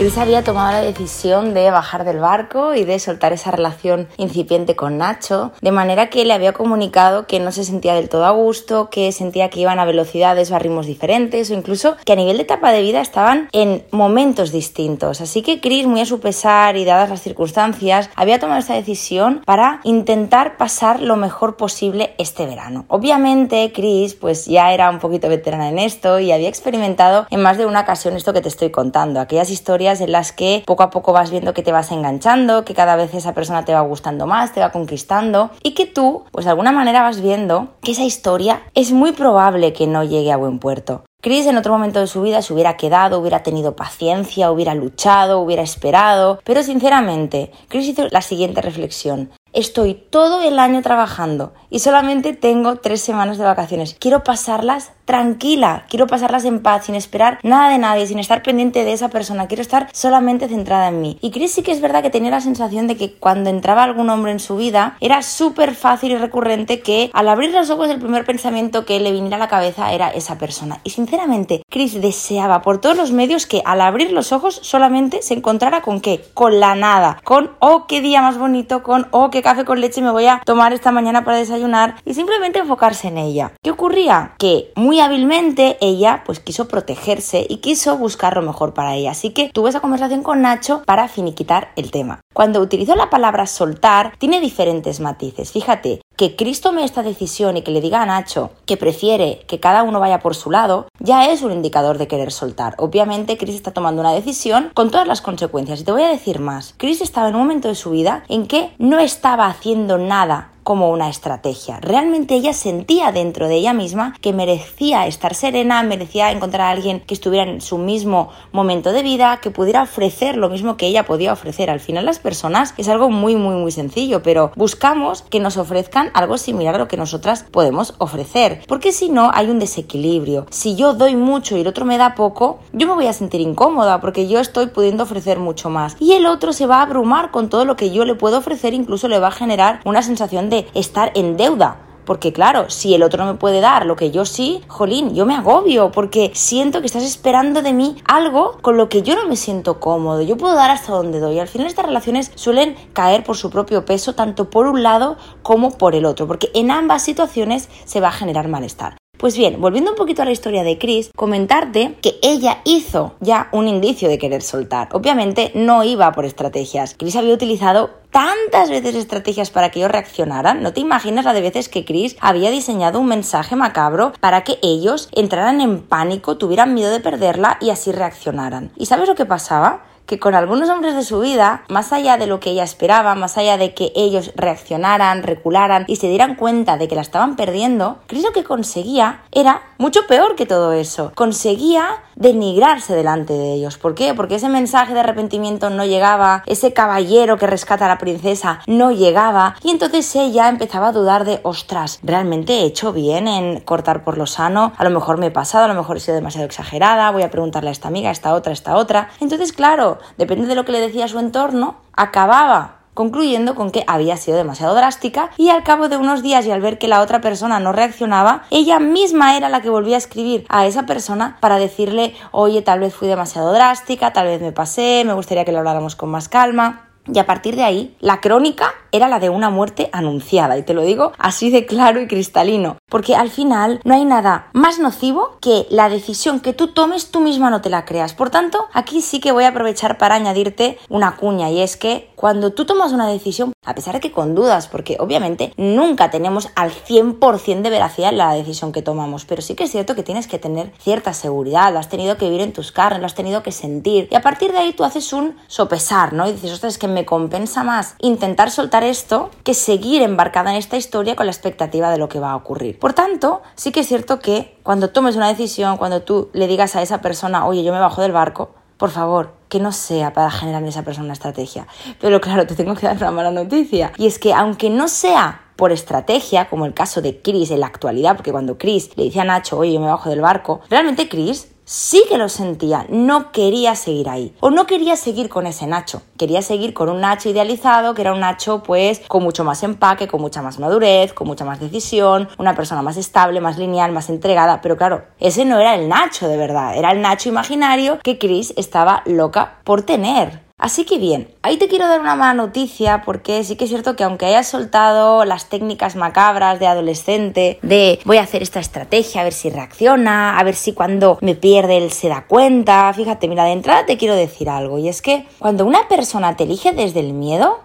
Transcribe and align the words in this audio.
Chris 0.00 0.16
había 0.16 0.42
tomado 0.42 0.72
la 0.72 0.80
decisión 0.80 1.52
de 1.52 1.70
bajar 1.70 2.04
del 2.06 2.20
barco 2.20 2.74
y 2.74 2.84
de 2.84 2.98
soltar 2.98 3.34
esa 3.34 3.50
relación 3.50 4.08
incipiente 4.16 4.74
con 4.74 4.96
Nacho, 4.96 5.52
de 5.60 5.72
manera 5.72 6.08
que 6.08 6.24
le 6.24 6.32
había 6.32 6.54
comunicado 6.54 7.26
que 7.26 7.38
no 7.38 7.52
se 7.52 7.64
sentía 7.64 7.92
del 7.92 8.08
todo 8.08 8.24
a 8.24 8.30
gusto, 8.30 8.88
que 8.88 9.12
sentía 9.12 9.50
que 9.50 9.60
iban 9.60 9.78
a 9.78 9.84
velocidades 9.84 10.50
o 10.50 10.56
a 10.56 10.58
ritmos 10.58 10.86
diferentes 10.86 11.50
o 11.50 11.54
incluso 11.54 11.98
que 12.02 12.14
a 12.14 12.16
nivel 12.16 12.38
de 12.38 12.44
etapa 12.44 12.72
de 12.72 12.80
vida 12.80 13.02
estaban 13.02 13.50
en 13.52 13.84
momentos 13.90 14.52
distintos. 14.52 15.20
Así 15.20 15.42
que 15.42 15.60
Chris, 15.60 15.86
muy 15.86 16.00
a 16.00 16.06
su 16.06 16.18
pesar 16.18 16.78
y 16.78 16.86
dadas 16.86 17.10
las 17.10 17.20
circunstancias, 17.20 18.08
había 18.16 18.38
tomado 18.38 18.60
esta 18.60 18.72
decisión 18.72 19.42
para 19.44 19.80
intentar 19.84 20.56
pasar 20.56 21.02
lo 21.02 21.16
mejor 21.16 21.58
posible 21.58 22.14
este 22.16 22.46
verano. 22.46 22.86
Obviamente 22.88 23.70
Chris 23.74 24.14
pues 24.14 24.46
ya 24.46 24.72
era 24.72 24.88
un 24.88 24.98
poquito 24.98 25.28
veterana 25.28 25.68
en 25.68 25.78
esto 25.78 26.20
y 26.20 26.32
había 26.32 26.48
experimentado 26.48 27.26
en 27.28 27.42
más 27.42 27.58
de 27.58 27.66
una 27.66 27.82
ocasión 27.82 28.16
esto 28.16 28.32
que 28.32 28.40
te 28.40 28.48
estoy 28.48 28.70
contando, 28.70 29.20
aquellas 29.20 29.50
historias 29.50 29.89
en 29.98 30.12
las 30.12 30.30
que 30.32 30.62
poco 30.64 30.84
a 30.84 30.90
poco 30.90 31.12
vas 31.12 31.32
viendo 31.32 31.54
que 31.54 31.64
te 31.64 31.72
vas 31.72 31.90
enganchando, 31.90 32.64
que 32.64 32.74
cada 32.74 32.94
vez 32.94 33.12
esa 33.14 33.34
persona 33.34 33.64
te 33.64 33.74
va 33.74 33.80
gustando 33.80 34.26
más, 34.26 34.52
te 34.52 34.60
va 34.60 34.70
conquistando 34.70 35.50
y 35.62 35.72
que 35.72 35.86
tú, 35.86 36.24
pues 36.30 36.44
de 36.44 36.50
alguna 36.50 36.70
manera 36.70 37.02
vas 37.02 37.20
viendo 37.20 37.68
que 37.82 37.92
esa 37.92 38.04
historia 38.04 38.62
es 38.74 38.92
muy 38.92 39.10
probable 39.10 39.72
que 39.72 39.88
no 39.88 40.04
llegue 40.04 40.30
a 40.30 40.36
buen 40.36 40.60
puerto. 40.60 41.02
Chris 41.22 41.46
en 41.46 41.58
otro 41.58 41.72
momento 41.72 42.00
de 42.00 42.06
su 42.06 42.22
vida 42.22 42.40
se 42.40 42.54
hubiera 42.54 42.78
quedado, 42.78 43.18
hubiera 43.18 43.42
tenido 43.42 43.76
paciencia, 43.76 44.50
hubiera 44.50 44.74
luchado, 44.74 45.40
hubiera 45.40 45.62
esperado, 45.62 46.40
pero 46.44 46.62
sinceramente, 46.62 47.52
Chris 47.68 47.88
hizo 47.88 48.08
la 48.08 48.22
siguiente 48.22 48.62
reflexión. 48.62 49.30
Estoy 49.52 49.94
todo 49.94 50.42
el 50.42 50.60
año 50.60 50.80
trabajando 50.80 51.52
y 51.70 51.80
solamente 51.80 52.34
tengo 52.34 52.76
tres 52.76 53.00
semanas 53.00 53.36
de 53.36 53.44
vacaciones. 53.44 53.96
Quiero 53.98 54.22
pasarlas 54.22 54.92
tranquila, 55.04 55.86
quiero 55.88 56.06
pasarlas 56.06 56.44
en 56.44 56.62
paz, 56.62 56.84
sin 56.84 56.94
esperar 56.94 57.40
nada 57.42 57.68
de 57.70 57.78
nadie, 57.78 58.06
sin 58.06 58.20
estar 58.20 58.44
pendiente 58.44 58.84
de 58.84 58.92
esa 58.92 59.08
persona. 59.08 59.48
Quiero 59.48 59.62
estar 59.62 59.88
solamente 59.92 60.46
centrada 60.48 60.86
en 60.88 61.00
mí. 61.00 61.18
Y 61.20 61.32
Chris 61.32 61.50
sí 61.50 61.62
que 61.62 61.72
es 61.72 61.80
verdad 61.80 62.02
que 62.02 62.10
tenía 62.10 62.30
la 62.30 62.40
sensación 62.40 62.86
de 62.86 62.96
que 62.96 63.14
cuando 63.14 63.50
entraba 63.50 63.82
algún 63.82 64.08
hombre 64.08 64.30
en 64.30 64.38
su 64.38 64.56
vida 64.56 64.96
era 65.00 65.22
súper 65.22 65.74
fácil 65.74 66.12
y 66.12 66.16
recurrente 66.16 66.80
que 66.80 67.10
al 67.12 67.28
abrir 67.28 67.52
los 67.52 67.70
ojos 67.70 67.90
el 67.90 67.98
primer 67.98 68.24
pensamiento 68.24 68.84
que 68.84 69.00
le 69.00 69.10
viniera 69.10 69.34
a 69.34 69.40
la 69.40 69.48
cabeza 69.48 69.92
era 69.92 70.10
esa 70.10 70.38
persona. 70.38 70.80
Y 70.84 70.90
sinceramente, 70.90 71.64
Chris 71.68 72.00
deseaba 72.00 72.62
por 72.62 72.80
todos 72.80 72.96
los 72.96 73.10
medios 73.10 73.46
que 73.46 73.62
al 73.64 73.80
abrir 73.80 74.12
los 74.12 74.30
ojos 74.30 74.60
solamente 74.62 75.22
se 75.22 75.34
encontrara 75.34 75.82
con 75.82 76.00
qué? 76.00 76.24
Con 76.34 76.60
la 76.60 76.76
nada. 76.76 77.20
Con, 77.24 77.50
oh, 77.58 77.86
qué 77.88 78.00
día 78.00 78.22
más 78.22 78.38
bonito, 78.38 78.84
con, 78.84 79.08
oh, 79.10 79.30
qué 79.30 79.39
café 79.42 79.64
con 79.64 79.80
leche 79.80 80.02
me 80.02 80.10
voy 80.10 80.26
a 80.26 80.42
tomar 80.44 80.72
esta 80.72 80.92
mañana 80.92 81.24
para 81.24 81.38
desayunar 81.38 81.96
y 82.04 82.14
simplemente 82.14 82.58
enfocarse 82.58 83.08
en 83.08 83.18
ella. 83.18 83.52
¿Qué 83.62 83.70
ocurría? 83.70 84.34
Que 84.38 84.72
muy 84.76 85.00
hábilmente 85.00 85.78
ella 85.80 86.22
pues 86.24 86.40
quiso 86.40 86.68
protegerse 86.68 87.46
y 87.48 87.58
quiso 87.58 87.96
buscar 87.96 88.36
lo 88.36 88.42
mejor 88.42 88.74
para 88.74 88.94
ella. 88.94 89.12
Así 89.12 89.30
que 89.30 89.50
tuvo 89.52 89.68
esa 89.68 89.80
conversación 89.80 90.22
con 90.22 90.42
Nacho 90.42 90.82
para 90.84 91.08
finiquitar 91.08 91.72
el 91.76 91.90
tema. 91.90 92.20
Cuando 92.32 92.60
utilizó 92.60 92.94
la 92.94 93.10
palabra 93.10 93.46
soltar, 93.46 94.14
tiene 94.18 94.40
diferentes 94.40 95.00
matices. 95.00 95.50
Fíjate, 95.50 96.00
que 96.16 96.36
Chris 96.36 96.60
tome 96.60 96.84
esta 96.84 97.02
decisión 97.02 97.56
y 97.56 97.62
que 97.62 97.70
le 97.70 97.80
diga 97.80 98.02
a 98.02 98.06
Nacho 98.06 98.50
que 98.66 98.76
prefiere 98.76 99.42
que 99.48 99.58
cada 99.58 99.82
uno 99.82 100.00
vaya 100.00 100.20
por 100.20 100.36
su 100.36 100.50
lado, 100.50 100.86
ya 100.98 101.30
es 101.30 101.42
un 101.42 101.50
indicador 101.50 101.98
de 101.98 102.06
querer 102.06 102.30
soltar. 102.30 102.74
Obviamente, 102.76 103.36
Chris 103.36 103.56
está 103.56 103.72
tomando 103.72 104.00
una 104.02 104.12
decisión 104.12 104.70
con 104.74 104.90
todas 104.90 105.08
las 105.08 105.22
consecuencias. 105.22 105.80
Y 105.80 105.84
te 105.84 105.92
voy 105.92 106.02
a 106.02 106.08
decir 106.08 106.38
más. 106.38 106.74
Chris 106.76 107.00
estaba 107.00 107.30
en 107.30 107.34
un 107.34 107.40
momento 107.40 107.68
de 107.68 107.74
su 107.74 107.90
vida 107.90 108.22
en 108.28 108.46
que 108.46 108.74
no 108.78 109.00
estaba 109.00 109.46
haciendo 109.46 109.98
nada 109.98 110.49
como 110.62 110.90
una 110.90 111.08
estrategia. 111.08 111.78
Realmente 111.80 112.34
ella 112.34 112.52
sentía 112.52 113.12
dentro 113.12 113.48
de 113.48 113.56
ella 113.56 113.72
misma 113.72 114.14
que 114.20 114.32
merecía 114.32 115.06
estar 115.06 115.34
serena, 115.34 115.82
merecía 115.82 116.30
encontrar 116.30 116.62
a 116.62 116.70
alguien 116.70 117.00
que 117.00 117.14
estuviera 117.14 117.50
en 117.50 117.60
su 117.60 117.78
mismo 117.78 118.30
momento 118.52 118.92
de 118.92 119.02
vida, 119.02 119.38
que 119.42 119.50
pudiera 119.50 119.82
ofrecer 119.82 120.36
lo 120.36 120.48
mismo 120.48 120.76
que 120.76 120.86
ella 120.86 121.04
podía 121.04 121.32
ofrecer. 121.32 121.70
Al 121.70 121.80
final 121.80 122.04
las 122.04 122.18
personas 122.18 122.74
es 122.76 122.88
algo 122.88 123.10
muy 123.10 123.36
muy 123.36 123.56
muy 123.56 123.72
sencillo, 123.72 124.22
pero 124.22 124.52
buscamos 124.56 125.22
que 125.22 125.40
nos 125.40 125.56
ofrezcan 125.56 126.10
algo 126.14 126.38
similar 126.38 126.74
a 126.74 126.78
lo 126.78 126.88
que 126.88 126.96
nosotras 126.96 127.44
podemos 127.50 127.94
ofrecer, 127.98 128.62
porque 128.66 128.92
si 128.92 129.08
no 129.08 129.30
hay 129.32 129.48
un 129.48 129.58
desequilibrio. 129.58 130.46
Si 130.50 130.76
yo 130.76 130.94
doy 130.94 131.16
mucho 131.16 131.56
y 131.56 131.60
el 131.60 131.66
otro 131.66 131.84
me 131.84 131.98
da 131.98 132.14
poco, 132.14 132.58
yo 132.72 132.86
me 132.86 132.94
voy 132.94 133.06
a 133.06 133.12
sentir 133.12 133.40
incómoda 133.40 134.00
porque 134.00 134.28
yo 134.28 134.40
estoy 134.40 134.66
pudiendo 134.66 135.04
ofrecer 135.04 135.38
mucho 135.38 135.70
más 135.70 135.96
y 136.00 136.12
el 136.12 136.26
otro 136.26 136.52
se 136.52 136.66
va 136.66 136.78
a 136.78 136.82
abrumar 136.82 137.30
con 137.30 137.48
todo 137.48 137.64
lo 137.64 137.76
que 137.76 137.90
yo 137.90 138.04
le 138.04 138.14
puedo 138.14 138.38
ofrecer, 138.38 138.74
incluso 138.74 139.08
le 139.08 139.18
va 139.18 139.28
a 139.28 139.32
generar 139.32 139.80
una 139.84 140.02
sensación 140.02 140.49
de 140.50 140.68
estar 140.74 141.12
en 141.14 141.36
deuda. 141.36 141.86
Porque 142.04 142.32
claro, 142.32 142.70
si 142.70 142.92
el 142.94 143.04
otro 143.04 143.24
no 143.24 143.32
me 143.32 143.38
puede 143.38 143.60
dar 143.60 143.86
lo 143.86 143.94
que 143.94 144.10
yo 144.10 144.24
sí, 144.24 144.62
jolín, 144.66 145.14
yo 145.14 145.26
me 145.26 145.36
agobio 145.36 145.92
porque 145.92 146.32
siento 146.34 146.80
que 146.80 146.86
estás 146.86 147.04
esperando 147.04 147.62
de 147.62 147.72
mí 147.72 147.96
algo 148.04 148.58
con 148.62 148.76
lo 148.76 148.88
que 148.88 149.02
yo 149.02 149.14
no 149.14 149.28
me 149.28 149.36
siento 149.36 149.78
cómodo. 149.78 150.20
Yo 150.20 150.36
puedo 150.36 150.56
dar 150.56 150.70
hasta 150.70 150.92
donde 150.92 151.20
doy. 151.20 151.38
Al 151.38 151.48
final 151.48 151.68
estas 151.68 151.86
relaciones 151.86 152.32
suelen 152.34 152.74
caer 152.94 153.22
por 153.22 153.36
su 153.36 153.48
propio 153.48 153.84
peso, 153.84 154.14
tanto 154.14 154.50
por 154.50 154.66
un 154.66 154.82
lado 154.82 155.18
como 155.42 155.78
por 155.78 155.94
el 155.94 156.04
otro, 156.04 156.26
porque 156.26 156.50
en 156.52 156.70
ambas 156.70 157.02
situaciones 157.02 157.68
se 157.84 158.00
va 158.00 158.08
a 158.08 158.12
generar 158.12 158.48
malestar. 158.48 158.99
Pues 159.20 159.36
bien, 159.36 159.60
volviendo 159.60 159.90
un 159.90 159.98
poquito 159.98 160.22
a 160.22 160.24
la 160.24 160.30
historia 160.30 160.62
de 160.62 160.78
Chris, 160.78 161.10
comentarte 161.14 161.94
que 162.00 162.18
ella 162.22 162.62
hizo 162.64 163.16
ya 163.20 163.50
un 163.52 163.68
indicio 163.68 164.08
de 164.08 164.16
querer 164.16 164.40
soltar. 164.40 164.88
Obviamente 164.92 165.52
no 165.54 165.84
iba 165.84 166.10
por 166.12 166.24
estrategias. 166.24 166.94
Chris 166.98 167.16
había 167.16 167.34
utilizado 167.34 167.90
tantas 168.10 168.70
veces 168.70 168.94
estrategias 168.94 169.50
para 169.50 169.70
que 169.70 169.80
ellos 169.80 169.90
reaccionaran. 169.90 170.62
No 170.62 170.72
te 170.72 170.80
imaginas 170.80 171.26
la 171.26 171.34
de 171.34 171.42
veces 171.42 171.68
que 171.68 171.84
Chris 171.84 172.16
había 172.18 172.50
diseñado 172.50 172.98
un 172.98 173.08
mensaje 173.08 173.56
macabro 173.56 174.14
para 174.20 174.42
que 174.42 174.58
ellos 174.62 175.10
entraran 175.12 175.60
en 175.60 175.82
pánico, 175.82 176.38
tuvieran 176.38 176.72
miedo 176.72 176.90
de 176.90 177.00
perderla 177.00 177.58
y 177.60 177.68
así 177.68 177.92
reaccionaran. 177.92 178.72
¿Y 178.78 178.86
sabes 178.86 179.06
lo 179.06 179.16
que 179.16 179.26
pasaba? 179.26 179.84
Que 180.10 180.18
con 180.18 180.34
algunos 180.34 180.68
hombres 180.68 180.96
de 180.96 181.04
su 181.04 181.20
vida, 181.20 181.62
más 181.68 181.92
allá 181.92 182.16
de 182.16 182.26
lo 182.26 182.40
que 182.40 182.50
ella 182.50 182.64
esperaba, 182.64 183.14
más 183.14 183.38
allá 183.38 183.56
de 183.56 183.74
que 183.74 183.92
ellos 183.94 184.32
reaccionaran, 184.34 185.22
recularan 185.22 185.84
y 185.86 185.96
se 185.96 186.08
dieran 186.08 186.34
cuenta 186.34 186.76
de 186.76 186.88
que 186.88 186.96
la 186.96 187.00
estaban 187.00 187.36
perdiendo, 187.36 187.98
Chris 188.08 188.24
lo 188.24 188.32
que 188.32 188.42
conseguía 188.42 189.22
era 189.30 189.62
mucho 189.78 190.08
peor 190.08 190.34
que 190.34 190.46
todo 190.46 190.72
eso. 190.72 191.12
Conseguía 191.14 192.02
denigrarse 192.20 192.94
delante 192.94 193.32
de 193.32 193.54
ellos. 193.54 193.78
¿Por 193.78 193.96
qué? 193.96 194.14
Porque 194.14 194.36
ese 194.36 194.48
mensaje 194.48 194.94
de 194.94 195.00
arrepentimiento 195.00 195.70
no 195.70 195.84
llegaba, 195.84 196.44
ese 196.46 196.72
caballero 196.72 197.38
que 197.38 197.48
rescata 197.48 197.86
a 197.86 197.88
la 197.88 197.98
princesa 197.98 198.60
no 198.68 198.92
llegaba 198.92 199.56
y 199.64 199.70
entonces 199.70 200.14
ella 200.14 200.48
empezaba 200.48 200.88
a 200.88 200.92
dudar 200.92 201.24
de, 201.24 201.40
ostras, 201.42 201.98
¿realmente 202.04 202.52
he 202.52 202.64
hecho 202.64 202.92
bien 202.92 203.26
en 203.26 203.60
cortar 203.60 204.04
por 204.04 204.18
lo 204.18 204.26
sano? 204.26 204.72
A 204.76 204.84
lo 204.84 204.90
mejor 204.90 205.18
me 205.18 205.26
he 205.26 205.30
pasado, 205.32 205.64
a 205.64 205.68
lo 205.68 205.74
mejor 205.74 205.96
he 205.96 206.00
sido 206.00 206.14
demasiado 206.14 206.46
exagerada, 206.46 207.10
voy 207.10 207.22
a 207.22 207.30
preguntarle 207.30 207.70
a 207.70 207.72
esta 207.72 207.88
amiga, 207.88 208.10
a 208.10 208.12
esta 208.12 208.34
otra, 208.34 208.50
a 208.50 208.52
esta 208.52 208.76
otra. 208.76 209.08
Entonces, 209.20 209.52
claro, 209.52 209.98
depende 210.18 210.46
de 210.46 210.54
lo 210.54 210.64
que 210.64 210.72
le 210.72 210.80
decía 210.80 211.08
su 211.08 211.18
entorno, 211.18 211.76
acababa 211.96 212.79
concluyendo 212.94 213.54
con 213.54 213.70
que 213.70 213.84
había 213.86 214.16
sido 214.16 214.36
demasiado 214.36 214.74
drástica 214.74 215.30
y 215.36 215.50
al 215.50 215.62
cabo 215.62 215.88
de 215.88 215.96
unos 215.96 216.22
días 216.22 216.46
y 216.46 216.50
al 216.50 216.60
ver 216.60 216.78
que 216.78 216.88
la 216.88 217.00
otra 217.00 217.20
persona 217.20 217.60
no 217.60 217.72
reaccionaba, 217.72 218.44
ella 218.50 218.78
misma 218.78 219.36
era 219.36 219.48
la 219.48 219.60
que 219.60 219.70
volvía 219.70 219.96
a 219.96 219.98
escribir 219.98 220.46
a 220.48 220.66
esa 220.66 220.86
persona 220.86 221.36
para 221.40 221.58
decirle, 221.58 222.14
oye, 222.32 222.62
tal 222.62 222.80
vez 222.80 222.94
fui 222.94 223.08
demasiado 223.08 223.52
drástica, 223.52 224.12
tal 224.12 224.26
vez 224.26 224.40
me 224.40 224.52
pasé, 224.52 225.04
me 225.04 225.14
gustaría 225.14 225.44
que 225.44 225.52
lo 225.52 225.58
habláramos 225.58 225.96
con 225.96 226.10
más 226.10 226.28
calma. 226.28 226.88
Y 227.06 227.18
a 227.18 227.26
partir 227.26 227.56
de 227.56 227.64
ahí, 227.64 227.96
la 228.00 228.20
crónica 228.20 228.74
era 228.92 229.08
la 229.08 229.18
de 229.18 229.28
una 229.28 229.50
muerte 229.50 229.90
anunciada, 229.92 230.56
y 230.58 230.62
te 230.62 230.74
lo 230.74 230.82
digo 230.82 231.12
así 231.18 231.50
de 231.50 231.66
claro 231.66 232.00
y 232.00 232.06
cristalino, 232.06 232.76
porque 232.88 233.16
al 233.16 233.30
final 233.30 233.80
no 233.84 233.94
hay 233.94 234.04
nada 234.04 234.48
más 234.52 234.78
nocivo 234.78 235.36
que 235.40 235.66
la 235.70 235.88
decisión 235.88 236.40
que 236.40 236.52
tú 236.52 236.68
tomes 236.68 237.10
tú 237.10 237.20
misma 237.20 237.50
no 237.50 237.60
te 237.60 237.70
la 237.70 237.84
creas. 237.84 238.14
Por 238.14 238.30
tanto, 238.30 238.66
aquí 238.72 239.00
sí 239.00 239.20
que 239.20 239.32
voy 239.32 239.44
a 239.44 239.48
aprovechar 239.48 239.98
para 239.98 240.14
añadirte 240.14 240.78
una 240.88 241.16
cuña, 241.16 241.50
y 241.50 241.60
es 241.60 241.76
que 241.76 242.10
cuando 242.16 242.52
tú 242.52 242.64
tomas 242.64 242.92
una 242.92 243.06
decisión, 243.06 243.52
a 243.64 243.74
pesar 243.74 243.94
de 243.94 244.00
que 244.00 244.12
con 244.12 244.34
dudas, 244.34 244.68
porque 244.68 244.96
obviamente 245.00 245.52
nunca 245.56 246.10
tenemos 246.10 246.48
al 246.54 246.70
100% 246.70 247.62
de 247.62 247.70
veracidad 247.70 248.12
la 248.12 248.34
decisión 248.34 248.72
que 248.72 248.82
tomamos, 248.82 249.24
pero 249.24 249.42
sí 249.42 249.54
que 249.54 249.64
es 249.64 249.70
cierto 249.70 249.94
que 249.94 250.02
tienes 250.02 250.26
que 250.26 250.38
tener 250.38 250.72
cierta 250.78 251.14
seguridad, 251.14 251.72
lo 251.72 251.78
has 251.78 251.88
tenido 251.88 252.16
que 252.16 252.26
vivir 252.26 252.42
en 252.42 252.52
tus 252.52 252.72
carnes, 252.72 253.00
lo 253.00 253.06
has 253.06 253.14
tenido 253.14 253.42
que 253.42 253.52
sentir, 253.52 254.08
y 254.10 254.16
a 254.16 254.22
partir 254.22 254.52
de 254.52 254.58
ahí 254.58 254.72
tú 254.72 254.84
haces 254.84 255.12
un 255.12 255.36
sopesar, 255.46 256.12
¿no? 256.12 256.28
Y 256.28 256.32
dices, 256.32 256.52
ostras, 256.52 256.74
es 256.74 256.78
que 256.78 256.88
me 256.88 257.06
compensa 257.06 257.64
más 257.64 257.94
intentar 258.00 258.50
soltar 258.50 258.79
esto 258.84 259.30
que 259.44 259.54
seguir 259.54 260.02
embarcada 260.02 260.50
en 260.50 260.56
esta 260.56 260.76
historia 260.76 261.16
con 261.16 261.26
la 261.26 261.32
expectativa 261.32 261.90
de 261.90 261.98
lo 261.98 262.08
que 262.08 262.20
va 262.20 262.32
a 262.32 262.36
ocurrir. 262.36 262.78
Por 262.78 262.92
tanto, 262.92 263.42
sí 263.54 263.72
que 263.72 263.80
es 263.80 263.88
cierto 263.88 264.18
que 264.20 264.58
cuando 264.62 264.90
tomes 264.90 265.16
una 265.16 265.28
decisión, 265.28 265.76
cuando 265.76 266.02
tú 266.02 266.30
le 266.32 266.46
digas 266.46 266.76
a 266.76 266.82
esa 266.82 267.00
persona, 267.00 267.46
oye, 267.46 267.62
yo 267.62 267.72
me 267.72 267.80
bajo 267.80 268.02
del 268.02 268.12
barco, 268.12 268.50
por 268.76 268.90
favor, 268.90 269.34
que 269.50 269.60
no 269.60 269.72
sea 269.72 270.12
para 270.12 270.30
generar 270.30 270.62
en 270.62 270.68
esa 270.68 270.82
persona 270.82 271.04
una 271.04 271.12
estrategia. 271.12 271.66
Pero 272.00 272.20
claro, 272.20 272.46
te 272.46 272.54
tengo 272.54 272.74
que 272.74 272.86
dar 272.86 272.96
una 272.96 273.10
mala 273.10 273.30
noticia. 273.30 273.92
Y 273.98 274.06
es 274.06 274.18
que 274.18 274.32
aunque 274.32 274.70
no 274.70 274.88
sea 274.88 275.42
por 275.60 275.72
estrategia, 275.72 276.48
como 276.48 276.64
el 276.64 276.72
caso 276.72 277.02
de 277.02 277.20
Chris 277.20 277.50
en 277.50 277.60
la 277.60 277.66
actualidad, 277.66 278.16
porque 278.16 278.32
cuando 278.32 278.56
Chris 278.56 278.96
le 278.96 279.04
dice 279.04 279.20
a 279.20 279.24
Nacho, 279.24 279.58
oye, 279.58 279.74
yo 279.74 279.80
me 279.80 279.88
bajo 279.88 280.08
del 280.08 280.22
barco, 280.22 280.62
realmente 280.70 281.06
Chris 281.06 281.48
sí 281.66 282.02
que 282.08 282.16
lo 282.16 282.30
sentía, 282.30 282.86
no 282.88 283.30
quería 283.30 283.74
seguir 283.74 284.08
ahí. 284.08 284.34
O 284.40 284.50
no 284.50 284.66
quería 284.66 284.96
seguir 284.96 285.28
con 285.28 285.46
ese 285.46 285.66
Nacho, 285.66 286.00
quería 286.16 286.40
seguir 286.40 286.72
con 286.72 286.88
un 286.88 287.02
Nacho 287.02 287.28
idealizado, 287.28 287.92
que 287.92 288.00
era 288.00 288.14
un 288.14 288.20
Nacho 288.20 288.62
pues 288.62 289.02
con 289.06 289.22
mucho 289.22 289.44
más 289.44 289.62
empaque, 289.62 290.08
con 290.08 290.22
mucha 290.22 290.40
más 290.40 290.58
madurez, 290.58 291.12
con 291.12 291.26
mucha 291.26 291.44
más 291.44 291.60
decisión, 291.60 292.30
una 292.38 292.56
persona 292.56 292.80
más 292.80 292.96
estable, 292.96 293.42
más 293.42 293.58
lineal, 293.58 293.92
más 293.92 294.08
entregada, 294.08 294.62
pero 294.62 294.78
claro, 294.78 295.04
ese 295.20 295.44
no 295.44 295.60
era 295.60 295.74
el 295.74 295.90
Nacho 295.90 296.26
de 296.26 296.38
verdad, 296.38 296.74
era 296.74 296.90
el 296.90 297.02
Nacho 297.02 297.28
imaginario 297.28 297.98
que 298.02 298.18
Chris 298.18 298.54
estaba 298.56 299.02
loca 299.04 299.60
por 299.62 299.82
tener. 299.82 300.49
Así 300.60 300.84
que 300.84 300.98
bien, 300.98 301.28
ahí 301.42 301.56
te 301.56 301.68
quiero 301.68 301.88
dar 301.88 302.00
una 302.00 302.16
mala 302.16 302.34
noticia 302.34 303.02
porque 303.02 303.42
sí 303.44 303.56
que 303.56 303.64
es 303.64 303.70
cierto 303.70 303.96
que 303.96 304.04
aunque 304.04 304.26
hayas 304.26 304.46
soltado 304.46 305.24
las 305.24 305.48
técnicas 305.48 305.96
macabras 305.96 306.60
de 306.60 306.66
adolescente, 306.66 307.58
de 307.62 307.98
voy 308.04 308.18
a 308.18 308.22
hacer 308.22 308.42
esta 308.42 308.60
estrategia 308.60 309.22
a 309.22 309.24
ver 309.24 309.32
si 309.32 309.48
reacciona, 309.48 310.38
a 310.38 310.42
ver 310.44 310.54
si 310.54 310.74
cuando 310.74 311.18
me 311.22 311.34
pierde 311.34 311.78
él 311.78 311.90
se 311.90 312.08
da 312.08 312.26
cuenta, 312.26 312.92
fíjate, 312.92 313.26
mira, 313.26 313.44
de 313.44 313.52
entrada 313.52 313.86
te 313.86 313.96
quiero 313.96 314.14
decir 314.14 314.50
algo 314.50 314.78
y 314.78 314.88
es 314.88 315.00
que 315.00 315.26
cuando 315.38 315.64
una 315.64 315.88
persona 315.88 316.36
te 316.36 316.44
elige 316.44 316.72
desde 316.72 317.00
el 317.00 317.14
miedo, 317.14 317.60